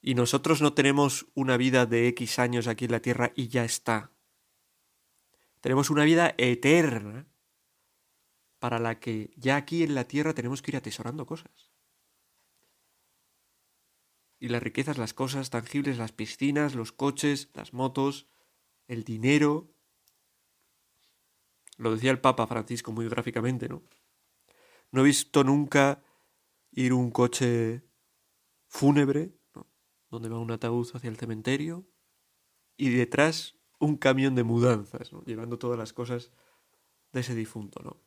Y 0.00 0.14
nosotros 0.14 0.62
no 0.62 0.74
tenemos 0.74 1.26
una 1.34 1.56
vida 1.56 1.86
de 1.86 2.06
X 2.06 2.38
años 2.38 2.68
aquí 2.68 2.84
en 2.84 2.92
la 2.92 3.02
tierra 3.02 3.32
y 3.34 3.48
ya 3.48 3.64
está. 3.64 4.12
Tenemos 5.60 5.90
una 5.90 6.04
vida 6.04 6.36
eterna 6.38 7.26
para 8.60 8.78
la 8.78 9.00
que 9.00 9.32
ya 9.34 9.56
aquí 9.56 9.82
en 9.82 9.96
la 9.96 10.04
tierra 10.04 10.34
tenemos 10.34 10.62
que 10.62 10.70
ir 10.70 10.76
atesorando 10.76 11.26
cosas. 11.26 11.72
Y 14.38 14.50
las 14.50 14.62
riquezas, 14.62 14.98
las 14.98 15.14
cosas 15.14 15.50
tangibles, 15.50 15.98
las 15.98 16.12
piscinas, 16.12 16.76
los 16.76 16.92
coches, 16.92 17.50
las 17.54 17.72
motos, 17.72 18.28
el 18.88 19.04
dinero. 19.04 19.68
Lo 21.76 21.92
decía 21.92 22.10
el 22.10 22.20
Papa 22.20 22.46
Francisco 22.46 22.92
muy 22.92 23.08
gráficamente, 23.08 23.68
¿no? 23.68 23.82
No 24.92 25.02
he 25.02 25.04
visto 25.04 25.44
nunca 25.44 26.02
ir 26.70 26.92
un 26.92 27.10
coche 27.10 27.82
fúnebre, 28.68 29.32
donde 30.10 30.28
va 30.28 30.38
un 30.38 30.50
ataúd 30.50 30.88
hacia 30.94 31.10
el 31.10 31.16
cementerio, 31.16 31.86
y 32.76 32.90
detrás 32.90 33.56
un 33.78 33.96
camión 33.96 34.34
de 34.34 34.44
mudanzas, 34.44 35.10
llevando 35.26 35.58
todas 35.58 35.78
las 35.78 35.92
cosas 35.92 36.30
de 37.12 37.20
ese 37.20 37.34
difunto, 37.34 37.82
¿no? 37.82 38.00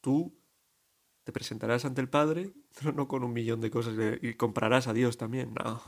Tú 0.00 0.38
te 1.24 1.32
presentarás 1.32 1.84
ante 1.84 2.00
el 2.00 2.08
Padre, 2.08 2.52
pero 2.78 2.92
no 2.94 3.08
con 3.08 3.24
un 3.24 3.32
millón 3.32 3.60
de 3.60 3.70
cosas 3.70 3.94
y 4.22 4.34
comprarás 4.34 4.86
a 4.86 4.92
Dios 4.92 5.16
también, 5.18 5.54
no. 5.54 5.82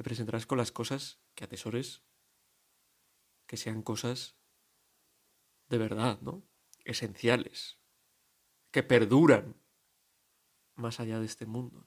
Te 0.00 0.04
presentarás 0.04 0.46
con 0.46 0.56
las 0.56 0.72
cosas 0.72 1.20
que 1.34 1.44
atesores, 1.44 2.00
que 3.46 3.58
sean 3.58 3.82
cosas 3.82 4.34
de 5.68 5.76
verdad, 5.76 6.18
¿no? 6.22 6.42
Esenciales, 6.86 7.78
que 8.70 8.82
perduran 8.82 9.60
más 10.74 11.00
allá 11.00 11.20
de 11.20 11.26
este 11.26 11.44
mundo. 11.44 11.86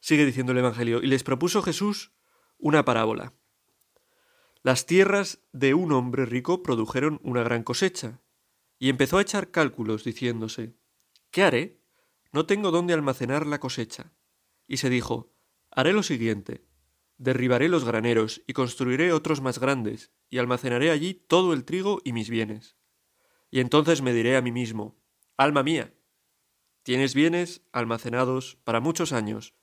Sigue 0.00 0.24
diciendo 0.24 0.52
el 0.52 0.58
Evangelio, 0.58 1.02
y 1.02 1.06
les 1.06 1.22
propuso 1.22 1.60
Jesús 1.60 2.12
una 2.56 2.86
parábola. 2.86 3.34
Las 4.62 4.86
tierras 4.86 5.40
de 5.52 5.74
un 5.74 5.92
hombre 5.92 6.24
rico 6.24 6.62
produjeron 6.62 7.20
una 7.22 7.42
gran 7.42 7.62
cosecha, 7.62 8.22
y 8.78 8.88
empezó 8.88 9.18
a 9.18 9.22
echar 9.22 9.50
cálculos, 9.50 10.02
diciéndose, 10.02 10.78
¿qué 11.30 11.42
haré? 11.42 11.82
No 12.32 12.46
tengo 12.46 12.70
dónde 12.70 12.94
almacenar 12.94 13.46
la 13.46 13.60
cosecha. 13.60 14.14
Y 14.66 14.78
se 14.78 14.90
dijo, 14.90 15.32
haré 15.70 15.92
lo 15.92 16.02
siguiente, 16.02 16.66
derribaré 17.18 17.68
los 17.68 17.84
graneros 17.84 18.42
y 18.46 18.52
construiré 18.52 19.12
otros 19.12 19.40
más 19.40 19.58
grandes, 19.58 20.12
y 20.28 20.38
almacenaré 20.38 20.90
allí 20.90 21.14
todo 21.14 21.52
el 21.52 21.64
trigo 21.64 22.00
y 22.04 22.12
mis 22.12 22.30
bienes. 22.30 22.76
Y 23.50 23.60
entonces 23.60 24.02
me 24.02 24.12
diré 24.12 24.36
a 24.36 24.42
mí 24.42 24.52
mismo, 24.52 24.98
Alma 25.36 25.62
mía, 25.62 25.94
tienes 26.82 27.14
bienes 27.14 27.62
almacenados 27.72 28.56
para 28.64 28.80
muchos 28.80 29.12
años, 29.12 29.54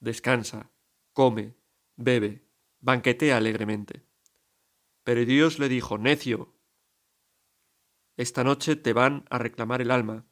descansa, 0.00 0.72
come, 1.12 1.54
bebe, 1.96 2.48
banquetea 2.80 3.36
alegremente. 3.36 4.04
Pero 5.04 5.24
Dios 5.24 5.58
le 5.60 5.68
dijo, 5.68 5.96
necio, 5.98 6.56
esta 8.16 8.42
noche 8.42 8.74
te 8.76 8.92
van 8.92 9.24
a 9.30 9.38
reclamar 9.38 9.80
el 9.80 9.90
alma, 9.90 10.26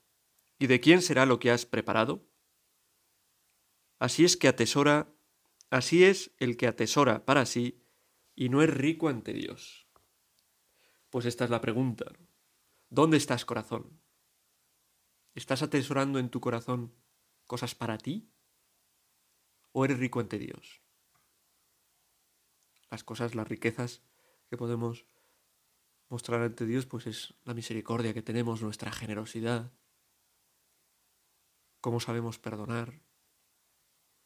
¿y 0.59 0.67
de 0.67 0.81
quién 0.81 1.03
será 1.03 1.25
lo 1.25 1.39
que 1.39 1.51
has 1.51 1.67
preparado? 1.67 2.30
Así 4.01 4.25
es 4.25 4.39
que 4.39 4.49
atesora, 4.49 5.13
así 5.69 6.05
es 6.05 6.33
el 6.39 6.57
que 6.57 6.67
atesora 6.67 7.27
para 7.27 7.45
sí 7.45 7.85
y 8.35 8.49
no 8.49 8.63
es 8.63 8.71
rico 8.71 9.09
ante 9.09 9.35
Dios. 9.35 9.87
Pues 11.11 11.27
esta 11.27 11.45
es 11.45 11.51
la 11.51 11.61
pregunta. 11.61 12.07
¿Dónde 12.89 13.19
estás, 13.19 13.45
corazón? 13.45 14.01
¿Estás 15.35 15.63
atesorando 15.63 16.19
en 16.19 16.31
tu 16.31 16.41
corazón 16.41 16.95
cosas 17.47 17.75
para 17.75 17.99
ti? 17.99 18.33
¿O 19.73 19.85
eres 19.85 19.99
rico 19.99 20.19
ante 20.19 20.39
Dios? 20.39 20.81
Las 22.91 23.05
cosas, 23.05 23.35
las 23.35 23.47
riquezas 23.47 24.03
que 24.49 24.57
podemos 24.57 25.05
mostrar 26.09 26.41
ante 26.41 26.65
Dios, 26.65 26.87
pues 26.87 27.07
es 27.07 27.35
la 27.45 27.53
misericordia 27.53 28.15
que 28.15 28.23
tenemos, 28.23 28.63
nuestra 28.63 28.91
generosidad, 28.93 29.75
cómo 31.83 32.01
sabemos 32.01 32.39
perdonar, 32.39 33.10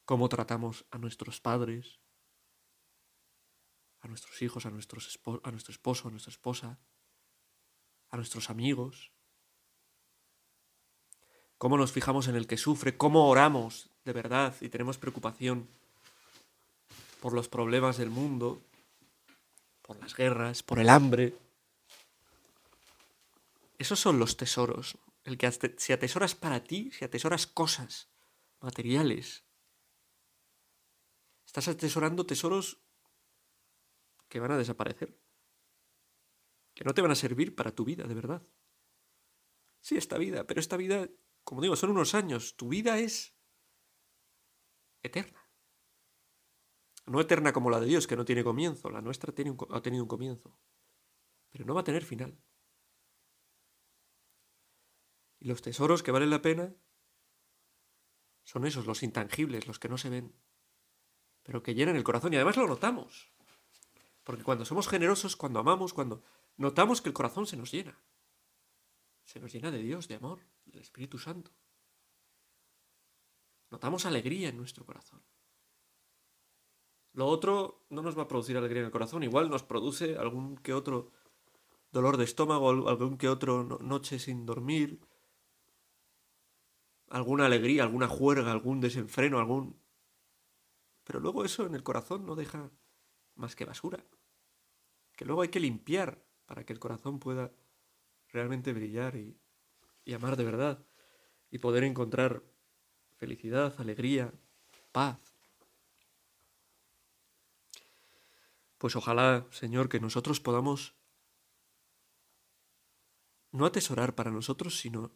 cómo 0.05 0.29
tratamos 0.29 0.85
a 0.91 0.97
nuestros 0.97 1.41
padres, 1.41 1.99
a 4.01 4.07
nuestros 4.07 4.41
hijos, 4.41 4.65
a, 4.65 4.69
nuestros 4.69 5.19
a 5.43 5.51
nuestro 5.51 5.71
esposo, 5.71 6.07
a 6.07 6.11
nuestra 6.11 6.31
esposa, 6.31 6.79
a 8.11 8.17
nuestros 8.17 8.49
amigos, 8.49 9.11
cómo 11.57 11.77
nos 11.77 11.91
fijamos 11.91 12.27
en 12.27 12.35
el 12.35 12.47
que 12.47 12.57
sufre, 12.57 12.97
cómo 12.97 13.27
oramos 13.27 13.89
de 14.03 14.13
verdad 14.13 14.55
y 14.61 14.69
tenemos 14.69 14.97
preocupación 14.97 15.67
por 17.19 17.33
los 17.33 17.49
problemas 17.49 17.97
del 17.97 18.11
mundo, 18.11 18.61
por 19.81 19.97
las 19.99 20.15
guerras, 20.15 20.61
por 20.61 20.79
el 20.79 20.89
hambre. 20.89 21.35
Esos 23.79 23.99
son 23.99 24.19
los 24.19 24.37
tesoros. 24.37 24.97
El 25.23 25.39
que 25.39 25.51
si 25.77 25.91
atesoras 25.91 26.35
para 26.35 26.63
ti, 26.63 26.91
si 26.91 27.03
atesoras 27.03 27.47
cosas 27.47 28.09
materiales, 28.61 29.44
estás 31.55 31.73
atesorando 31.73 32.25
tesoros 32.25 32.83
que 34.27 34.41
van 34.41 34.51
a 34.51 34.57
desaparecer, 34.57 35.17
que 36.73 36.83
no 36.83 36.93
te 36.93 37.01
van 37.01 37.11
a 37.11 37.15
servir 37.15 37.55
para 37.55 37.71
tu 37.71 37.85
vida, 37.85 38.03
de 38.03 38.13
verdad. 38.13 38.45
Sí, 39.79 39.95
esta 39.95 40.17
vida, 40.17 40.45
pero 40.45 40.59
esta 40.59 40.75
vida, 40.75 41.07
como 41.45 41.61
digo, 41.61 41.77
son 41.77 41.91
unos 41.91 42.13
años. 42.13 42.57
Tu 42.57 42.67
vida 42.67 42.99
es 42.99 43.37
eterna. 45.01 45.49
No 47.05 47.21
eterna 47.21 47.53
como 47.53 47.69
la 47.69 47.79
de 47.79 47.85
Dios, 47.85 48.05
que 48.05 48.17
no 48.17 48.25
tiene 48.25 48.43
comienzo. 48.43 48.89
La 48.89 49.01
nuestra 49.01 49.31
ha 49.31 49.81
tenido 49.81 50.03
un 50.03 50.09
comienzo. 50.09 50.59
Pero 51.51 51.63
no 51.63 51.73
va 51.73 51.81
a 51.81 51.85
tener 51.85 52.03
final. 52.03 52.37
Y 55.39 55.47
los 55.47 55.61
tesoros 55.61 56.03
que 56.03 56.11
valen 56.11 56.31
la 56.31 56.41
pena 56.41 56.75
son 58.43 58.65
esos, 58.65 58.85
los 58.85 59.03
intangibles, 59.03 59.67
los 59.67 59.79
que 59.79 59.87
no 59.87 59.97
se 59.97 60.09
ven, 60.09 60.35
pero 61.45 61.61
que 61.61 61.75
llenan 61.75 61.95
el 61.95 62.03
corazón. 62.03 62.33
Y 62.33 62.35
además 62.35 62.57
lo 62.57 62.67
notamos. 62.67 63.31
Porque 64.23 64.43
cuando 64.43 64.65
somos 64.65 64.87
generosos, 64.87 65.35
cuando 65.35 65.59
amamos, 65.59 65.93
cuando 65.93 66.23
notamos 66.57 67.01
que 67.01 67.09
el 67.09 67.13
corazón 67.13 67.45
se 67.45 67.55
nos 67.55 67.71
llena. 67.71 67.97
Se 69.23 69.39
nos 69.39 69.53
llena 69.53 69.69
de 69.71 69.77
Dios, 69.77 70.07
de 70.07 70.15
amor, 70.15 70.39
del 70.65 70.81
Espíritu 70.81 71.19
Santo. 71.19 71.51
Notamos 73.69 74.05
alegría 74.05 74.49
en 74.49 74.57
nuestro 74.57 74.85
corazón. 74.85 75.21
Lo 77.13 77.27
otro 77.27 77.85
no 77.89 78.01
nos 78.01 78.17
va 78.17 78.23
a 78.23 78.27
producir 78.27 78.57
alegría 78.57 78.81
en 78.81 78.87
el 78.87 78.91
corazón, 78.91 79.23
igual 79.23 79.49
nos 79.49 79.63
produce 79.63 80.17
algún 80.17 80.57
que 80.57 80.73
otro 80.73 81.11
dolor 81.91 82.17
de 82.17 82.25
estómago, 82.25 82.89
algún 82.89 83.17
que 83.17 83.29
otro 83.29 83.63
noche 83.81 84.19
sin 84.19 84.45
dormir, 84.45 84.99
alguna 87.09 87.45
alegría, 87.45 87.83
alguna 87.83 88.07
juerga, 88.07 88.51
algún 88.51 88.81
desenfreno, 88.81 89.39
algún... 89.39 89.79
Pero 91.05 91.19
luego 91.19 91.45
eso 91.45 91.65
en 91.65 91.75
el 91.75 91.83
corazón 91.83 92.25
no 92.25 92.35
deja 92.35 92.69
más 93.35 93.55
que 93.55 93.63
basura, 93.63 94.03
que 95.15 95.23
luego 95.23 95.43
hay 95.43 95.49
que 95.49 95.59
limpiar 95.59 96.25
para 96.45 96.65
que 96.65 96.73
el 96.73 96.79
corazón 96.79 97.19
pueda 97.19 97.53
realmente 98.29 98.73
brillar 98.73 99.15
y, 99.15 99.39
amar 100.13 100.35
de 100.35 100.43
verdad 100.43 100.85
y 101.49 101.59
poder 101.59 101.83
encontrar 101.83 102.43
felicidad, 103.17 103.73
alegría, 103.79 104.33
paz. 104.91 105.19
Pues 108.77 108.95
ojalá, 108.95 109.47
Señor, 109.51 109.89
que 109.89 109.99
nosotros 109.99 110.39
podamos 110.39 110.95
no 113.51 113.65
atesorar 113.65 114.15
para 114.15 114.31
nosotros, 114.31 114.77
sino 114.77 115.11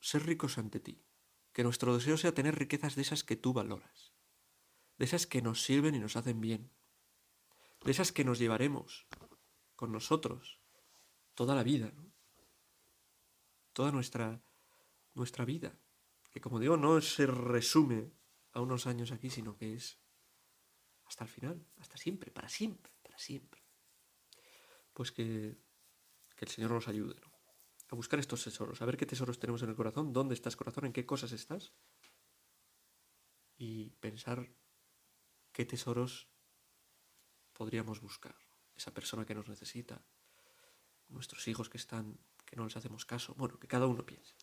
ser 0.00 0.24
ricos 0.24 0.58
ante 0.58 0.80
ti. 0.80 1.04
Que 1.52 1.62
nuestro 1.62 1.94
deseo 1.94 2.16
sea 2.16 2.34
tener 2.34 2.56
riquezas 2.56 2.96
de 2.96 3.02
esas 3.02 3.22
que 3.22 3.36
tú 3.36 3.52
valoras, 3.52 4.03
de 4.98 5.04
esas 5.04 5.26
que 5.26 5.42
nos 5.42 5.62
sirven 5.62 5.94
y 5.94 5.98
nos 5.98 6.16
hacen 6.16 6.40
bien, 6.40 6.70
de 7.84 7.90
esas 7.90 8.12
que 8.12 8.24
nos 8.24 8.38
llevaremos 8.38 9.06
con 9.76 9.92
nosotros 9.92 10.60
toda 11.34 11.54
la 11.54 11.62
vida, 11.62 11.92
toda 13.72 13.90
nuestra, 13.92 14.42
nuestra 15.14 15.44
vida, 15.44 15.78
que 16.30 16.40
como 16.40 16.58
digo, 16.58 16.76
no 16.76 17.00
se 17.00 17.26
resume 17.26 18.12
a 18.52 18.60
unos 18.60 18.86
años 18.86 19.12
aquí, 19.12 19.30
sino 19.30 19.56
que 19.56 19.74
es 19.74 19.98
hasta 21.06 21.24
el 21.24 21.30
final, 21.30 21.66
hasta 21.78 21.96
siempre, 21.96 22.30
para 22.30 22.48
siempre, 22.48 22.92
para 23.02 23.18
siempre. 23.18 23.62
Pues 24.92 25.12
que, 25.12 25.58
que 26.36 26.44
el 26.44 26.50
Señor 26.50 26.70
nos 26.70 26.88
ayude 26.88 27.16
a 27.88 27.94
buscar 27.94 28.18
estos 28.18 28.42
tesoros, 28.42 28.80
a 28.80 28.86
ver 28.86 28.96
qué 28.96 29.06
tesoros 29.06 29.38
tenemos 29.38 29.62
en 29.62 29.70
el 29.70 29.76
corazón, 29.76 30.12
dónde 30.12 30.34
estás 30.34 30.56
corazón, 30.56 30.86
en 30.86 30.92
qué 30.92 31.04
cosas 31.04 31.32
estás, 31.32 31.72
y 33.56 33.90
pensar 34.00 34.50
qué 35.54 35.64
tesoros 35.64 36.28
podríamos 37.54 38.00
buscar. 38.00 38.36
Esa 38.76 38.92
persona 38.92 39.24
que 39.24 39.34
nos 39.34 39.48
necesita, 39.48 40.04
nuestros 41.08 41.46
hijos 41.48 41.70
que 41.70 41.78
están, 41.78 42.18
que 42.44 42.56
no 42.56 42.64
les 42.64 42.76
hacemos 42.76 43.06
caso. 43.06 43.34
Bueno, 43.36 43.58
que 43.58 43.68
cada 43.68 43.86
uno 43.86 44.04
piense. 44.04 44.34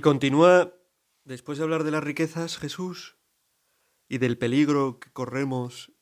Continúa, 0.00 0.74
después 1.24 1.58
de 1.58 1.64
hablar 1.64 1.84
de 1.84 1.90
las 1.90 2.02
riquezas, 2.02 2.56
Jesús, 2.56 3.18
y 4.08 4.18
del 4.18 4.38
peligro 4.38 4.98
que 4.98 5.10
corremos 5.10 5.92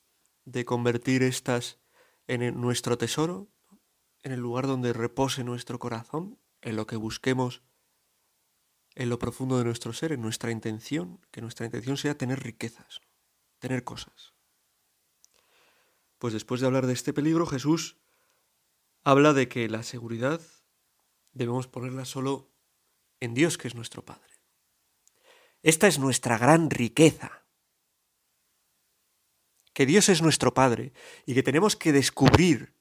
de 0.45 0.65
convertir 0.65 1.23
estas 1.23 1.81
en 2.27 2.61
nuestro 2.61 2.97
tesoro, 2.99 3.49
en 4.23 4.33
el 4.33 4.41
lugar 4.41 4.67
donde 4.67 4.93
repose 4.93 5.45
nuestro 5.45 5.79
corazón, 5.79 6.39
en 6.63 6.77
lo 6.77 6.87
que 6.87 6.97
busquemos 6.97 7.63
en 8.95 9.09
lo 9.09 9.19
profundo 9.19 9.59
de 9.59 9.65
nuestro 9.65 9.93
ser, 9.93 10.13
en 10.13 10.21
nuestra 10.21 10.51
intención, 10.51 11.21
que 11.31 11.41
nuestra 11.41 11.67
intención 11.67 11.97
sea 11.97 12.19
tener 12.19 12.43
riquezas, 12.43 13.01
tener 13.59 13.85
cosas. 13.85 14.35
Pues 16.19 16.35
después 16.35 16.61
de 16.61 16.67
hablar 16.67 16.87
de 16.87 16.93
este 16.93 17.13
peligro, 17.13 17.47
Jesús 17.47 17.97
habla 19.03 19.33
de 19.33 19.49
que 19.49 19.69
la 19.69 19.83
seguridad 19.83 20.41
debemos 21.33 21.67
ponerla 21.67 22.05
solo 22.05 22.50
en 23.21 23.35
Dios, 23.35 23.59
que 23.59 23.69
es 23.69 23.75
nuestro 23.75 24.05
Padre. 24.05 24.33
Esta 25.63 25.87
es 25.87 25.99
nuestra 25.99 26.39
gran 26.39 26.71
riqueza. 26.71 27.45
Que 29.73 29.87
Dios 29.87 30.09
es 30.09 30.23
nuestro 30.23 30.53
Padre 30.53 30.93
y 31.27 31.35
que 31.35 31.43
tenemos 31.43 31.77
que 31.77 31.93
descubrir 31.93 32.75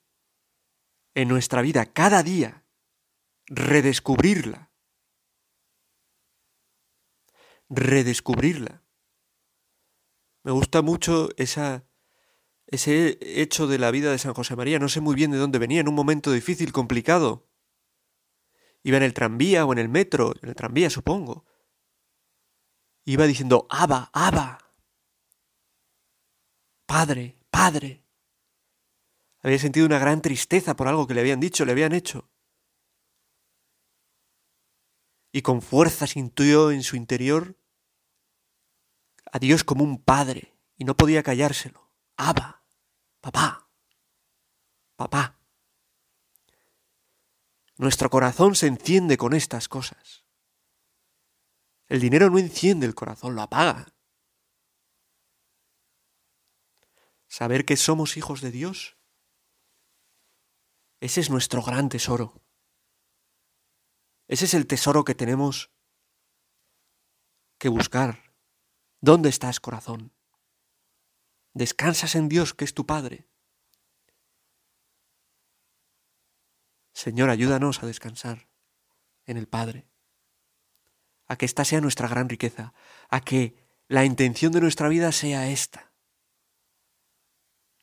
en 1.13 1.27
nuestra 1.27 1.61
vida 1.61 1.85
cada 1.85 2.23
día, 2.23 2.65
redescubrirla. 3.45 4.71
Redescubrirla. 7.69 8.83
Me 10.43 10.51
gusta 10.51 10.81
mucho 10.81 11.29
ese 11.37 11.83
hecho 12.71 13.67
de 13.67 13.77
la 13.77 13.91
vida 13.91 14.11
de 14.11 14.17
San 14.17 14.33
José 14.33 14.55
María, 14.55 14.79
no 14.79 14.89
sé 14.89 15.01
muy 15.01 15.15
bien 15.15 15.31
de 15.31 15.37
dónde 15.37 15.59
venía, 15.59 15.81
en 15.81 15.89
un 15.89 15.95
momento 15.95 16.31
difícil, 16.31 16.71
complicado. 16.71 17.48
Iba 18.89 18.97
en 18.97 19.03
el 19.03 19.13
tranvía 19.13 19.67
o 19.67 19.71
en 19.71 19.77
el 19.77 19.87
metro, 19.87 20.33
en 20.41 20.49
el 20.49 20.55
tranvía 20.55 20.89
supongo. 20.89 21.45
Iba 23.05 23.27
diciendo, 23.27 23.67
Aba, 23.69 24.09
Aba. 24.11 24.57
Padre, 26.87 27.37
Padre. 27.51 28.03
Había 29.41 29.59
sentido 29.59 29.85
una 29.85 29.99
gran 29.99 30.23
tristeza 30.23 30.75
por 30.75 30.87
algo 30.87 31.05
que 31.05 31.13
le 31.13 31.19
habían 31.21 31.39
dicho, 31.39 31.65
le 31.65 31.73
habían 31.73 31.93
hecho. 31.93 32.31
Y 35.31 35.43
con 35.43 35.61
fuerza 35.61 36.07
sintió 36.07 36.71
en 36.71 36.81
su 36.81 36.95
interior 36.95 37.59
a 39.31 39.37
Dios 39.37 39.63
como 39.63 39.83
un 39.83 40.01
padre, 40.01 40.55
y 40.77 40.83
no 40.83 40.95
podía 40.95 41.21
callárselo. 41.21 41.91
Aba. 42.17 42.63
Papá, 43.21 43.69
papá. 44.95 45.38
Nuestro 47.79 48.09
corazón 48.09 48.55
se 48.55 48.67
enciende 48.67 49.15
con 49.15 49.33
estas 49.33 49.69
cosas. 49.69 50.25
El 51.87 52.01
dinero 52.01 52.29
no 52.29 52.37
enciende 52.37 52.85
el 52.85 52.93
corazón, 52.93 53.35
lo 53.35 53.41
apaga. 53.41 53.95
Saber 57.29 57.63
que 57.63 57.77
somos 57.77 58.17
hijos 58.17 58.41
de 58.41 58.51
Dios, 58.51 58.97
ese 60.99 61.21
es 61.21 61.29
nuestro 61.29 61.63
gran 61.63 61.87
tesoro. 61.87 62.43
Ese 64.27 64.43
es 64.43 64.53
el 64.55 64.67
tesoro 64.67 65.05
que 65.05 65.15
tenemos 65.15 65.71
que 67.57 67.69
buscar. 67.69 68.35
¿Dónde 68.99 69.29
estás, 69.29 69.61
corazón? 69.61 70.11
Descansas 71.53 72.15
en 72.15 72.27
Dios, 72.27 72.53
que 72.53 72.65
es 72.65 72.73
tu 72.73 72.85
Padre. 72.85 73.28
Señor, 76.99 77.29
ayúdanos 77.29 77.81
a 77.81 77.85
descansar 77.85 78.49
en 79.25 79.37
el 79.37 79.47
Padre, 79.47 79.87
a 81.27 81.37
que 81.37 81.45
esta 81.45 81.63
sea 81.63 81.79
nuestra 81.79 82.09
gran 82.09 82.27
riqueza, 82.27 82.73
a 83.07 83.21
que 83.21 83.55
la 83.87 84.03
intención 84.03 84.51
de 84.51 84.59
nuestra 84.59 84.89
vida 84.89 85.13
sea 85.13 85.49
esta, 85.49 85.93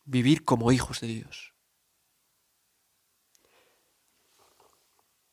vivir 0.05 0.45
como 0.45 0.71
hijos 0.71 1.01
de 1.01 1.07
Dios. 1.07 1.55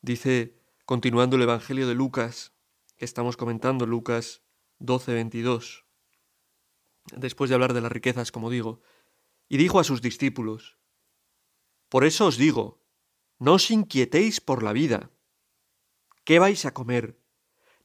Dice, 0.00 0.58
continuando 0.86 1.36
el 1.36 1.42
Evangelio 1.42 1.86
de 1.86 1.94
Lucas, 1.94 2.54
que 2.96 3.04
estamos 3.04 3.36
comentando, 3.36 3.84
Lucas 3.84 4.40
12, 4.78 5.12
22, 5.12 5.84
después 7.16 7.50
de 7.50 7.54
hablar 7.54 7.74
de 7.74 7.82
las 7.82 7.92
riquezas, 7.92 8.32
como 8.32 8.48
digo, 8.48 8.80
y 9.46 9.58
dijo 9.58 9.78
a 9.78 9.84
sus 9.84 10.00
discípulos, 10.00 10.78
Por 11.90 12.06
eso 12.06 12.24
os 12.24 12.38
digo, 12.38 12.83
no 13.38 13.54
os 13.54 13.70
inquietéis 13.70 14.40
por 14.40 14.62
la 14.62 14.72
vida. 14.72 15.10
¿Qué 16.24 16.38
vais 16.38 16.64
a 16.64 16.72
comer? 16.72 17.20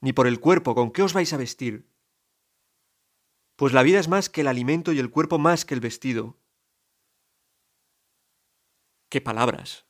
Ni 0.01 0.13
por 0.13 0.27
el 0.27 0.39
cuerpo, 0.39 0.75
¿con 0.75 0.91
qué 0.91 1.03
os 1.03 1.13
vais 1.13 1.33
a 1.33 1.37
vestir? 1.37 1.89
Pues 3.55 3.73
la 3.73 3.83
vida 3.83 3.99
es 3.99 4.07
más 4.07 4.29
que 4.29 4.41
el 4.41 4.47
alimento 4.47 4.93
y 4.93 4.99
el 4.99 5.11
cuerpo 5.11 5.37
más 5.37 5.65
que 5.65 5.73
el 5.73 5.81
vestido. 5.81 6.39
¡Qué 9.09 9.19
palabras! 9.19 9.85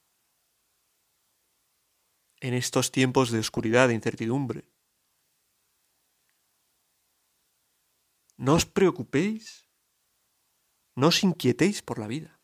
En 2.39 2.53
estos 2.53 2.91
tiempos 2.91 3.31
de 3.31 3.39
oscuridad 3.39 3.91
e 3.91 3.93
incertidumbre. 3.93 4.65
No 8.37 8.55
os 8.55 8.65
preocupéis, 8.65 9.67
no 10.95 11.07
os 11.07 11.23
inquietéis 11.23 11.83
por 11.83 11.99
la 11.99 12.07
vida. 12.07 12.38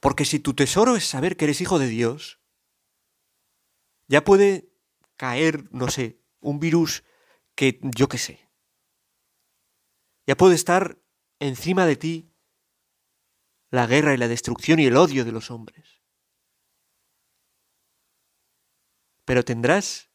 Porque 0.00 0.24
si 0.24 0.40
tu 0.40 0.54
tesoro 0.54 0.96
es 0.96 1.04
saber 1.04 1.36
que 1.36 1.44
eres 1.44 1.60
hijo 1.60 1.78
de 1.78 1.86
Dios, 1.86 2.40
ya 4.08 4.24
puede 4.24 4.72
caer, 5.16 5.72
no 5.72 5.88
sé, 5.88 6.20
un 6.40 6.58
virus 6.58 7.04
que 7.54 7.78
yo 7.82 8.08
qué 8.08 8.18
sé. 8.18 8.50
Ya 10.26 10.36
puede 10.36 10.54
estar 10.54 10.98
encima 11.38 11.86
de 11.86 11.96
ti 11.96 12.34
la 13.70 13.86
guerra 13.86 14.14
y 14.14 14.16
la 14.16 14.28
destrucción 14.28 14.80
y 14.80 14.86
el 14.86 14.96
odio 14.96 15.24
de 15.24 15.32
los 15.32 15.50
hombres. 15.50 16.02
Pero 19.24 19.44
tendrás 19.44 20.10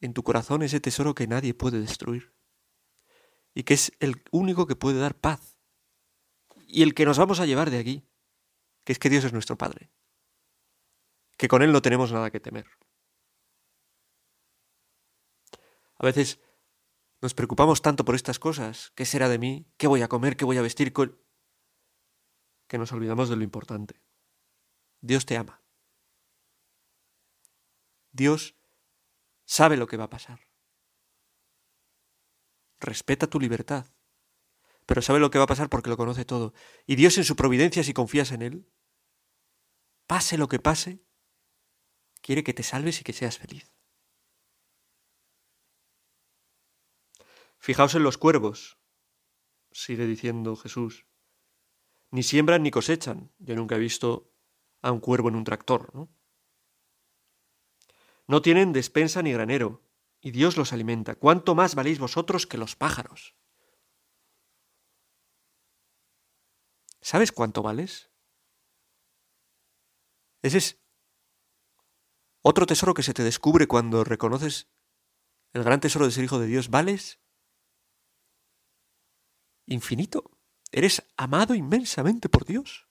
en 0.00 0.14
tu 0.14 0.22
corazón 0.22 0.62
ese 0.62 0.80
tesoro 0.80 1.14
que 1.14 1.26
nadie 1.26 1.52
puede 1.52 1.80
destruir 1.80 2.32
y 3.54 3.64
que 3.64 3.74
es 3.74 3.92
el 4.00 4.22
único 4.30 4.66
que 4.66 4.76
puede 4.76 4.98
dar 4.98 5.18
paz 5.18 5.58
y 6.66 6.82
el 6.82 6.94
que 6.94 7.04
nos 7.04 7.18
vamos 7.18 7.40
a 7.40 7.46
llevar 7.46 7.70
de 7.70 7.78
aquí, 7.78 8.08
que 8.86 8.92
es 8.92 8.98
que 8.98 9.10
Dios 9.10 9.24
es 9.24 9.34
nuestro 9.34 9.58
Padre, 9.58 9.90
que 11.36 11.48
con 11.48 11.60
Él 11.60 11.72
no 11.72 11.82
tenemos 11.82 12.10
nada 12.10 12.30
que 12.30 12.40
temer. 12.40 12.66
A 15.98 16.06
veces 16.06 16.40
nos 17.20 17.34
preocupamos 17.34 17.82
tanto 17.82 18.06
por 18.06 18.14
estas 18.14 18.38
cosas, 18.38 18.92
¿qué 18.94 19.04
será 19.04 19.28
de 19.28 19.38
mí? 19.38 19.66
¿Qué 19.76 19.86
voy 19.86 20.00
a 20.00 20.08
comer? 20.08 20.36
¿Qué 20.36 20.46
voy 20.46 20.56
a 20.56 20.62
vestir? 20.62 20.94
que 22.68 22.78
nos 22.78 22.92
olvidamos 22.92 23.28
de 23.28 23.36
lo 23.36 23.44
importante. 23.44 24.00
Dios 25.00 25.26
te 25.26 25.36
ama. 25.36 25.62
Dios 28.12 28.56
sabe 29.44 29.76
lo 29.76 29.86
que 29.86 29.98
va 29.98 30.04
a 30.04 30.10
pasar 30.10 30.40
respeta 32.80 33.26
tu 33.26 33.40
libertad, 33.40 33.86
pero 34.86 35.02
sabe 35.02 35.18
lo 35.18 35.30
que 35.30 35.38
va 35.38 35.44
a 35.44 35.48
pasar 35.48 35.68
porque 35.68 35.90
lo 35.90 35.96
conoce 35.96 36.24
todo. 36.24 36.54
Y 36.86 36.96
Dios 36.96 37.18
en 37.18 37.24
su 37.24 37.36
providencia, 37.36 37.82
si 37.82 37.92
confías 37.92 38.32
en 38.32 38.42
Él, 38.42 38.68
pase 40.06 40.38
lo 40.38 40.48
que 40.48 40.58
pase, 40.58 41.00
quiere 42.20 42.44
que 42.44 42.54
te 42.54 42.62
salves 42.62 43.00
y 43.00 43.04
que 43.04 43.12
seas 43.12 43.38
feliz. 43.38 43.72
Fijaos 47.58 47.94
en 47.94 48.02
los 48.02 48.18
cuervos, 48.18 48.78
sigue 49.72 50.06
diciendo 50.06 50.56
Jesús. 50.56 51.06
Ni 52.10 52.22
siembran 52.22 52.62
ni 52.62 52.70
cosechan. 52.70 53.32
Yo 53.38 53.56
nunca 53.56 53.76
he 53.76 53.78
visto 53.80 54.32
a 54.82 54.92
un 54.92 55.00
cuervo 55.00 55.28
en 55.28 55.36
un 55.36 55.44
tractor, 55.44 55.94
¿no? 55.94 56.08
No 58.28 58.42
tienen 58.42 58.72
despensa 58.72 59.22
ni 59.22 59.32
granero, 59.32 59.82
y 60.20 60.30
Dios 60.32 60.56
los 60.56 60.72
alimenta. 60.72 61.14
¿Cuánto 61.14 61.54
más 61.54 61.74
valéis 61.74 61.98
vosotros 61.98 62.46
que 62.46 62.58
los 62.58 62.74
pájaros? 62.74 63.36
¿Sabes 67.00 67.30
cuánto 67.30 67.62
vales? 67.62 68.10
Ese 70.42 70.58
es 70.58 70.78
otro 72.42 72.66
tesoro 72.66 72.94
que 72.94 73.02
se 73.02 73.14
te 73.14 73.24
descubre 73.24 73.66
cuando 73.66 74.04
reconoces 74.04 74.68
el 75.52 75.64
gran 75.64 75.80
tesoro 75.80 76.04
de 76.04 76.12
ser 76.12 76.24
hijo 76.24 76.38
de 76.38 76.46
Dios. 76.46 76.70
¿Vales? 76.70 77.20
Infinito. 79.66 80.30
Eres 80.70 81.02
amado 81.16 81.54
inmensamente 81.54 82.28
por 82.28 82.44
Dios. 82.44 82.88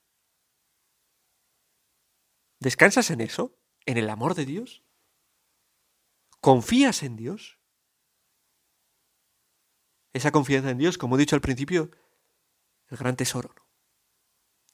¿Descansas 2.60 3.12
en 3.12 3.22
eso? 3.22 3.58
¿En 3.86 3.98
el 3.98 4.10
amor 4.10 4.34
de 4.36 4.46
Dios? 4.46 4.84
¿Confías 6.42 7.04
en 7.04 7.16
Dios? 7.16 7.60
Esa 10.14 10.32
confianza 10.32 10.70
en 10.70 10.78
Dios, 10.78 10.98
como 10.98 11.16
he 11.16 11.20
dicho 11.20 11.36
al 11.36 11.42
principio, 11.42 11.92
el 12.88 12.98
gran 12.98 13.16
tesoro. 13.16 13.54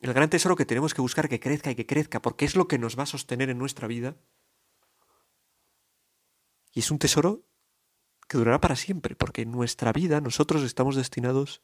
El 0.01 0.13
gran 0.13 0.31
tesoro 0.31 0.55
que 0.55 0.65
tenemos 0.65 0.95
que 0.95 1.01
buscar 1.01 1.29
que 1.29 1.39
crezca 1.39 1.69
y 1.69 1.75
que 1.75 1.85
crezca, 1.85 2.21
porque 2.21 2.45
es 2.45 2.55
lo 2.55 2.67
que 2.67 2.79
nos 2.79 2.97
va 2.97 3.03
a 3.03 3.05
sostener 3.05 3.51
en 3.51 3.59
nuestra 3.59 3.87
vida. 3.87 4.17
Y 6.73 6.79
es 6.79 6.89
un 6.89 6.97
tesoro 6.97 7.45
que 8.27 8.37
durará 8.37 8.59
para 8.59 8.75
siempre, 8.75 9.15
porque 9.15 9.43
en 9.43 9.51
nuestra 9.51 9.93
vida 9.93 10.19
nosotros 10.19 10.63
estamos 10.63 10.95
destinados, 10.95 11.61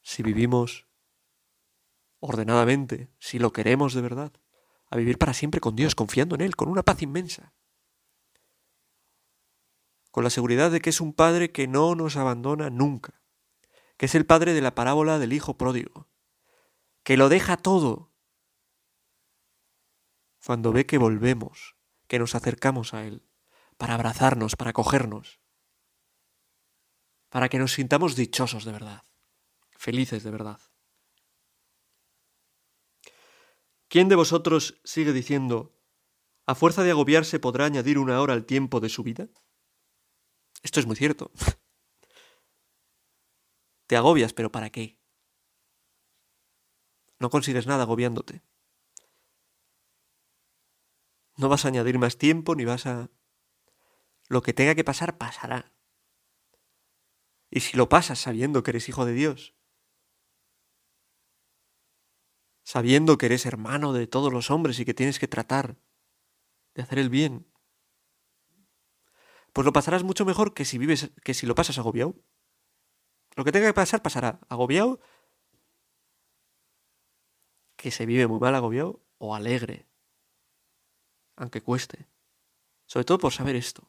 si 0.00 0.22
vivimos 0.22 0.86
ordenadamente, 2.20 3.10
si 3.18 3.38
lo 3.38 3.52
queremos 3.52 3.92
de 3.92 4.00
verdad, 4.00 4.32
a 4.86 4.96
vivir 4.96 5.18
para 5.18 5.34
siempre 5.34 5.60
con 5.60 5.76
Dios, 5.76 5.94
confiando 5.94 6.36
en 6.36 6.40
Él, 6.40 6.56
con 6.56 6.68
una 6.68 6.82
paz 6.82 7.02
inmensa, 7.02 7.52
con 10.10 10.24
la 10.24 10.30
seguridad 10.30 10.70
de 10.70 10.80
que 10.80 10.90
es 10.90 11.00
un 11.02 11.12
Padre 11.12 11.52
que 11.52 11.66
no 11.66 11.94
nos 11.94 12.16
abandona 12.16 12.70
nunca, 12.70 13.20
que 13.98 14.06
es 14.06 14.14
el 14.14 14.24
Padre 14.24 14.54
de 14.54 14.62
la 14.62 14.74
parábola 14.74 15.18
del 15.18 15.32
Hijo 15.32 15.58
pródigo, 15.58 16.08
que 17.04 17.18
lo 17.18 17.28
deja 17.28 17.58
todo 17.58 18.10
cuando 20.44 20.72
ve 20.72 20.86
que 20.86 20.98
volvemos, 20.98 21.76
que 22.08 22.18
nos 22.18 22.34
acercamos 22.34 22.92
a 22.92 23.06
Él 23.06 23.22
para 23.76 23.94
abrazarnos, 23.94 24.56
para 24.56 24.72
cogernos, 24.72 25.40
para 27.28 27.48
que 27.48 27.58
nos 27.58 27.72
sintamos 27.72 28.16
dichosos 28.16 28.64
de 28.64 28.72
verdad, 28.72 29.02
felices 29.76 30.22
de 30.22 30.30
verdad. 30.30 30.60
¿Quién 33.88 34.08
de 34.08 34.16
vosotros 34.16 34.80
sigue 34.84 35.12
diciendo, 35.12 35.78
a 36.46 36.54
fuerza 36.54 36.82
de 36.82 36.90
agobiarse 36.90 37.38
podrá 37.38 37.66
añadir 37.66 37.98
una 37.98 38.20
hora 38.20 38.32
al 38.32 38.46
tiempo 38.46 38.80
de 38.80 38.88
su 38.88 39.02
vida? 39.02 39.28
Esto 40.62 40.80
es 40.80 40.86
muy 40.86 40.96
cierto. 40.96 41.30
Te 43.86 43.96
agobias, 43.96 44.32
pero 44.32 44.50
¿para 44.50 44.70
qué? 44.70 45.03
No 47.24 47.30
consigues 47.30 47.66
nada 47.66 47.84
agobiándote. 47.84 48.42
No 51.38 51.48
vas 51.48 51.64
a 51.64 51.68
añadir 51.68 51.98
más 51.98 52.18
tiempo 52.18 52.54
ni 52.54 52.66
vas 52.66 52.84
a 52.84 53.08
lo 54.28 54.42
que 54.42 54.52
tenga 54.52 54.74
que 54.74 54.84
pasar, 54.84 55.16
pasará. 55.16 55.72
Y 57.48 57.60
si 57.60 57.78
lo 57.78 57.88
pasas 57.88 58.18
sabiendo 58.18 58.62
que 58.62 58.72
eres 58.72 58.90
hijo 58.90 59.06
de 59.06 59.14
Dios, 59.14 59.54
sabiendo 62.62 63.16
que 63.16 63.24
eres 63.24 63.46
hermano 63.46 63.94
de 63.94 64.06
todos 64.06 64.30
los 64.30 64.50
hombres 64.50 64.78
y 64.78 64.84
que 64.84 64.92
tienes 64.92 65.18
que 65.18 65.26
tratar 65.26 65.78
de 66.74 66.82
hacer 66.82 66.98
el 66.98 67.08
bien, 67.08 67.50
pues 69.54 69.64
lo 69.64 69.72
pasarás 69.72 70.02
mucho 70.02 70.26
mejor 70.26 70.52
que 70.52 70.66
si 70.66 70.76
vives, 70.76 71.10
que 71.22 71.32
si 71.32 71.46
lo 71.46 71.54
pasas 71.54 71.78
agobiado. 71.78 72.16
Lo 73.34 73.44
que 73.44 73.52
tenga 73.52 73.68
que 73.68 73.72
pasar, 73.72 74.02
pasará. 74.02 74.40
Agobiado, 74.50 75.00
que 77.84 77.90
se 77.90 78.06
vive 78.06 78.26
muy 78.26 78.40
mal 78.40 78.54
agobiado, 78.54 79.04
o 79.18 79.34
alegre, 79.34 79.86
aunque 81.36 81.60
cueste. 81.60 82.08
Sobre 82.86 83.04
todo 83.04 83.18
por 83.18 83.34
saber 83.34 83.56
esto 83.56 83.86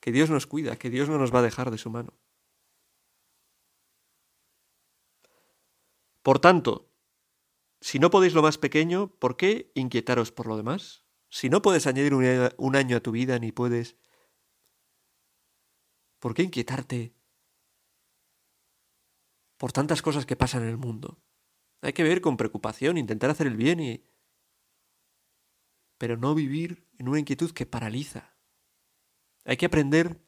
que 0.00 0.12
Dios 0.12 0.28
nos 0.28 0.46
cuida, 0.46 0.76
que 0.76 0.90
Dios 0.90 1.08
no 1.08 1.16
nos 1.16 1.34
va 1.34 1.38
a 1.38 1.48
dejar 1.48 1.70
de 1.70 1.78
su 1.78 1.88
mano. 1.88 2.12
Por 6.20 6.40
tanto, 6.40 6.90
si 7.80 7.98
no 7.98 8.10
podéis 8.10 8.34
lo 8.34 8.42
más 8.42 8.58
pequeño, 8.58 9.08
¿por 9.18 9.38
qué 9.38 9.72
inquietaros 9.74 10.30
por 10.30 10.46
lo 10.46 10.58
demás? 10.58 11.06
Si 11.30 11.48
no 11.48 11.62
puedes 11.62 11.86
añadir 11.86 12.12
un 12.12 12.76
año 12.76 12.98
a 12.98 13.00
tu 13.00 13.12
vida 13.12 13.38
ni 13.38 13.50
puedes... 13.50 13.96
¿Por 16.18 16.34
qué 16.34 16.42
inquietarte 16.42 17.14
por 19.56 19.72
tantas 19.72 20.02
cosas 20.02 20.26
que 20.26 20.36
pasan 20.36 20.64
en 20.64 20.68
el 20.68 20.76
mundo? 20.76 21.22
Hay 21.82 21.92
que 21.92 22.02
ver 22.02 22.20
con 22.20 22.36
preocupación, 22.36 22.98
intentar 22.98 23.30
hacer 23.30 23.46
el 23.46 23.56
bien 23.56 23.80
y... 23.80 24.04
pero 25.98 26.16
no 26.16 26.34
vivir 26.34 26.86
en 26.98 27.08
una 27.08 27.18
inquietud 27.18 27.52
que 27.52 27.66
paraliza. 27.66 28.36
Hay 29.44 29.56
que 29.56 29.66
aprender 29.66 30.20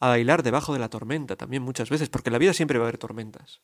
a 0.00 0.08
bailar 0.08 0.42
debajo 0.42 0.72
de 0.72 0.78
la 0.78 0.90
tormenta 0.90 1.36
también 1.36 1.62
muchas 1.62 1.90
veces, 1.90 2.08
porque 2.08 2.28
en 2.28 2.34
la 2.34 2.38
vida 2.38 2.52
siempre 2.52 2.78
va 2.78 2.84
a 2.84 2.88
haber 2.88 2.98
tormentas. 2.98 3.62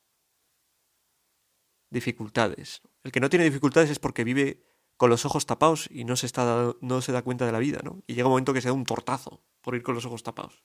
Dificultades. 1.91 2.83
El 3.05 3.13
que 3.13 3.21
no 3.21 3.31
tiene 3.31 3.45
dificultades 3.45 3.91
es 3.91 3.99
porque 3.99 4.25
vive 4.25 4.65
con 4.97 5.11
los 5.11 5.25
ojos 5.25 5.47
tapados 5.47 5.89
y 5.91 6.05
no 6.05 6.17
se, 6.17 6.27
está, 6.27 6.75
no 6.81 7.03
se 7.03 7.13
da 7.13 7.23
cuenta 7.23 7.47
de 7.47 7.53
la 7.53 7.59
vida, 7.59 7.81
¿no? 7.85 8.03
Y 8.07 8.15
llega 8.15 8.27
un 8.27 8.33
momento 8.33 8.53
que 8.53 8.61
se 8.61 8.69
da 8.69 8.75
un 8.75 8.85
tortazo 8.85 9.45
por 9.61 9.75
ir 9.75 9.83
con 9.83 9.95
los 9.95 10.07
ojos 10.07 10.23
tapados. 10.23 10.65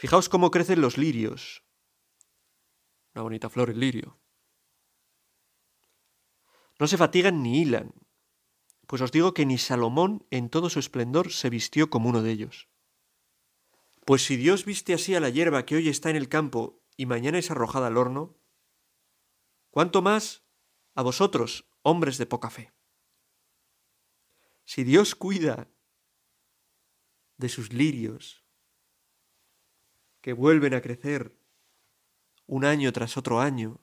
Fijaos 0.00 0.30
cómo 0.30 0.50
crecen 0.50 0.80
los 0.80 0.96
lirios. 0.96 1.62
Una 3.14 3.20
bonita 3.20 3.50
flor 3.50 3.68
el 3.68 3.80
lirio. 3.80 4.18
No 6.78 6.86
se 6.86 6.96
fatigan 6.96 7.42
ni 7.42 7.60
hilan. 7.60 7.92
Pues 8.86 9.02
os 9.02 9.12
digo 9.12 9.34
que 9.34 9.44
ni 9.44 9.58
Salomón 9.58 10.26
en 10.30 10.48
todo 10.48 10.70
su 10.70 10.78
esplendor 10.78 11.30
se 11.30 11.50
vistió 11.50 11.90
como 11.90 12.08
uno 12.08 12.22
de 12.22 12.30
ellos. 12.30 12.70
Pues 14.06 14.24
si 14.24 14.38
Dios 14.38 14.64
viste 14.64 14.94
así 14.94 15.14
a 15.14 15.20
la 15.20 15.28
hierba 15.28 15.66
que 15.66 15.76
hoy 15.76 15.90
está 15.90 16.08
en 16.08 16.16
el 16.16 16.30
campo 16.30 16.82
y 16.96 17.04
mañana 17.04 17.36
es 17.36 17.50
arrojada 17.50 17.88
al 17.88 17.98
horno, 17.98 18.38
¿cuánto 19.70 20.00
más 20.00 20.46
a 20.94 21.02
vosotros, 21.02 21.68
hombres 21.82 22.16
de 22.16 22.24
poca 22.24 22.48
fe? 22.48 22.72
Si 24.64 24.82
Dios 24.82 25.14
cuida 25.14 25.68
de 27.36 27.50
sus 27.50 27.74
lirios, 27.74 28.46
que 30.20 30.32
vuelven 30.32 30.74
a 30.74 30.80
crecer 30.80 31.36
un 32.46 32.64
año 32.64 32.92
tras 32.92 33.16
otro 33.16 33.40
año, 33.40 33.80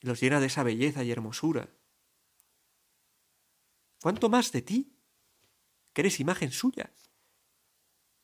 y 0.00 0.06
los 0.06 0.20
llena 0.20 0.40
de 0.40 0.46
esa 0.46 0.62
belleza 0.62 1.04
y 1.04 1.10
hermosura, 1.10 1.70
¿Cuánto 4.00 4.30
más 4.30 4.50
de 4.52 4.62
ti? 4.62 4.96
Que 5.92 6.00
eres 6.02 6.20
imagen 6.20 6.50
suya. 6.50 6.94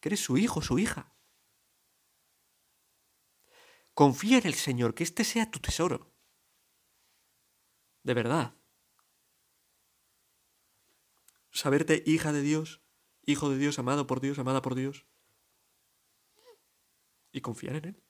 Que 0.00 0.08
eres 0.08 0.20
su 0.20 0.38
hijo, 0.38 0.62
su 0.62 0.78
hija. 0.78 1.12
Confía 3.92 4.38
en 4.38 4.46
el 4.46 4.54
Señor, 4.54 4.94
que 4.94 5.04
este 5.04 5.24
sea 5.24 5.50
tu 5.50 5.58
tesoro. 5.58 6.12
De 8.02 8.14
verdad. 8.14 8.54
Saberte 11.50 12.02
hija 12.06 12.32
de 12.32 12.42
Dios, 12.42 12.82
hijo 13.22 13.50
de 13.50 13.58
Dios, 13.58 13.78
amado 13.78 14.06
por 14.06 14.20
Dios, 14.20 14.38
amada 14.38 14.62
por 14.62 14.74
Dios. 14.74 15.06
Y 17.36 17.42
confiar 17.42 17.76
en 17.76 17.84
Él. 17.84 18.02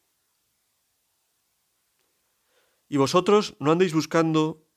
Y 2.88 2.96
vosotros 2.96 3.56
no 3.58 3.72
andéis 3.72 3.92
buscando 3.92 4.70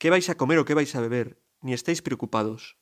qué 0.00 0.10
vais 0.10 0.28
a 0.28 0.36
comer 0.36 0.58
o 0.58 0.64
qué 0.64 0.74
vais 0.74 0.92
a 0.96 1.00
beber, 1.00 1.40
ni 1.60 1.74
estéis 1.74 2.02
preocupados. 2.02 2.76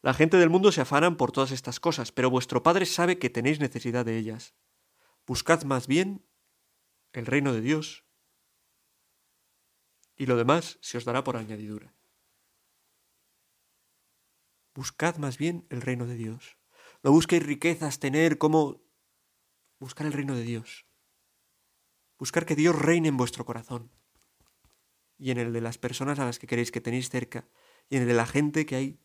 La 0.00 0.14
gente 0.14 0.36
del 0.36 0.48
mundo 0.48 0.70
se 0.70 0.80
afanan 0.80 1.16
por 1.16 1.32
todas 1.32 1.50
estas 1.50 1.80
cosas, 1.80 2.12
pero 2.12 2.30
vuestro 2.30 2.62
Padre 2.62 2.86
sabe 2.86 3.18
que 3.18 3.30
tenéis 3.30 3.58
necesidad 3.58 4.04
de 4.04 4.16
ellas. 4.16 4.54
Buscad 5.26 5.64
más 5.64 5.88
bien 5.88 6.24
el 7.12 7.26
reino 7.26 7.52
de 7.52 7.60
Dios, 7.60 8.04
y 10.14 10.26
lo 10.26 10.36
demás 10.36 10.78
se 10.82 10.98
os 10.98 11.04
dará 11.04 11.24
por 11.24 11.36
añadidura. 11.36 11.96
Buscad 14.72 15.16
más 15.16 15.36
bien 15.36 15.66
el 15.68 15.82
reino 15.82 16.06
de 16.06 16.14
Dios. 16.14 16.58
No 17.02 17.10
busquéis 17.10 17.44
riquezas, 17.44 17.98
tener 17.98 18.38
como... 18.38 18.81
Buscar 19.82 20.06
el 20.06 20.12
reino 20.12 20.36
de 20.36 20.44
Dios. 20.44 20.86
Buscar 22.16 22.46
que 22.46 22.54
Dios 22.54 22.78
reine 22.78 23.08
en 23.08 23.16
vuestro 23.16 23.44
corazón 23.44 23.90
y 25.18 25.32
en 25.32 25.38
el 25.38 25.52
de 25.52 25.60
las 25.60 25.76
personas 25.76 26.20
a 26.20 26.24
las 26.24 26.38
que 26.38 26.46
queréis 26.46 26.70
que 26.70 26.80
tenéis 26.80 27.10
cerca 27.10 27.48
y 27.90 27.96
en 27.96 28.02
el 28.02 28.08
de 28.08 28.14
la 28.14 28.26
gente 28.26 28.64
que 28.64 28.76
hay 28.76 29.00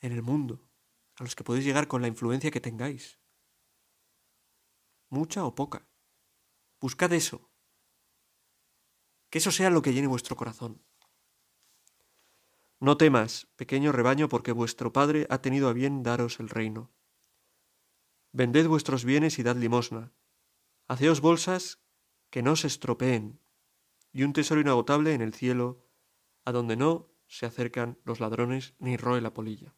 en 0.00 0.10
el 0.10 0.22
mundo, 0.22 0.68
a 1.14 1.22
los 1.22 1.36
que 1.36 1.44
podéis 1.44 1.64
llegar 1.64 1.86
con 1.86 2.02
la 2.02 2.08
influencia 2.08 2.50
que 2.50 2.60
tengáis. 2.60 3.20
Mucha 5.08 5.44
o 5.44 5.54
poca. 5.54 5.86
Buscad 6.80 7.12
eso. 7.12 7.48
Que 9.30 9.38
eso 9.38 9.52
sea 9.52 9.70
lo 9.70 9.82
que 9.82 9.92
llene 9.92 10.08
vuestro 10.08 10.34
corazón. 10.34 10.82
No 12.80 12.96
temas, 12.96 13.46
pequeño 13.54 13.92
rebaño, 13.92 14.28
porque 14.28 14.50
vuestro 14.50 14.92
Padre 14.92 15.28
ha 15.30 15.38
tenido 15.38 15.68
a 15.68 15.72
bien 15.72 16.02
daros 16.02 16.40
el 16.40 16.48
reino. 16.48 16.90
Vended 18.32 18.66
vuestros 18.66 19.04
bienes 19.04 19.38
y 19.38 19.42
dad 19.42 19.56
limosna. 19.56 20.10
Haceos 20.88 21.20
bolsas 21.20 21.80
que 22.30 22.42
no 22.42 22.56
se 22.56 22.66
estropeen, 22.66 23.38
y 24.10 24.22
un 24.22 24.32
tesoro 24.32 24.60
inagotable 24.60 25.12
en 25.12 25.20
el 25.20 25.34
cielo, 25.34 25.84
a 26.46 26.52
donde 26.52 26.76
no 26.76 27.10
se 27.26 27.44
acercan 27.44 27.98
los 28.04 28.20
ladrones 28.20 28.74
ni 28.78 28.96
roe 28.96 29.20
la 29.20 29.34
polilla. 29.34 29.74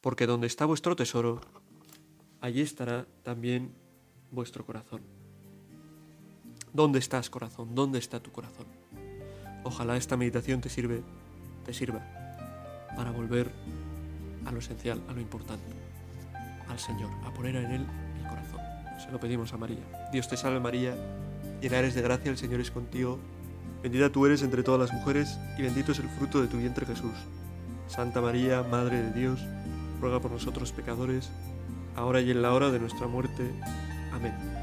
Porque 0.00 0.26
donde 0.26 0.46
está 0.46 0.64
vuestro 0.64 0.94
tesoro, 0.94 1.40
allí 2.40 2.60
estará 2.60 3.06
también 3.24 3.74
vuestro 4.30 4.64
corazón. 4.64 5.02
¿Dónde 6.72 7.00
estás, 7.00 7.30
corazón? 7.30 7.74
¿Dónde 7.74 7.98
está 7.98 8.22
tu 8.22 8.30
corazón? 8.30 8.66
Ojalá 9.64 9.96
esta 9.96 10.16
meditación 10.16 10.60
te 10.60 10.68
sirve, 10.68 11.02
te 11.64 11.74
sirva 11.74 11.98
para 12.94 13.10
volver 13.10 13.50
a 14.44 14.52
lo 14.52 14.60
esencial, 14.60 15.02
a 15.08 15.12
lo 15.12 15.20
importante, 15.20 15.66
al 16.78 16.84
Señor, 16.84 17.10
a 17.26 17.30
poner 17.32 17.56
en 17.56 17.70
Él 17.72 17.86
el 18.20 18.28
corazón. 18.28 18.60
Se 19.04 19.10
lo 19.10 19.18
pedimos 19.18 19.52
a 19.52 19.56
María. 19.56 19.82
Dios 20.12 20.28
te 20.28 20.36
salve 20.36 20.60
María, 20.60 20.94
llena 21.60 21.78
eres 21.78 21.94
de 21.94 22.02
gracia, 22.02 22.30
el 22.30 22.38
Señor 22.38 22.60
es 22.60 22.70
contigo 22.70 23.18
Bendita 23.82 24.10
tú 24.10 24.26
eres 24.26 24.42
entre 24.42 24.64
todas 24.64 24.80
las 24.80 24.92
mujeres, 24.92 25.38
y 25.56 25.62
bendito 25.62 25.92
es 25.92 26.00
el 26.00 26.08
fruto 26.08 26.40
de 26.40 26.48
tu 26.48 26.56
vientre 26.56 26.84
Jesús. 26.84 27.14
Santa 27.86 28.20
María, 28.20 28.64
Madre 28.64 29.02
de 29.02 29.12
Dios, 29.12 29.40
ruega 30.00 30.20
por 30.20 30.32
nosotros 30.32 30.72
pecadores, 30.72 31.30
ahora 31.94 32.20
y 32.20 32.30
en 32.32 32.42
la 32.42 32.52
hora 32.52 32.70
de 32.70 32.80
nuestra 32.80 33.06
muerte. 33.06 33.52
Amén. 34.12 34.57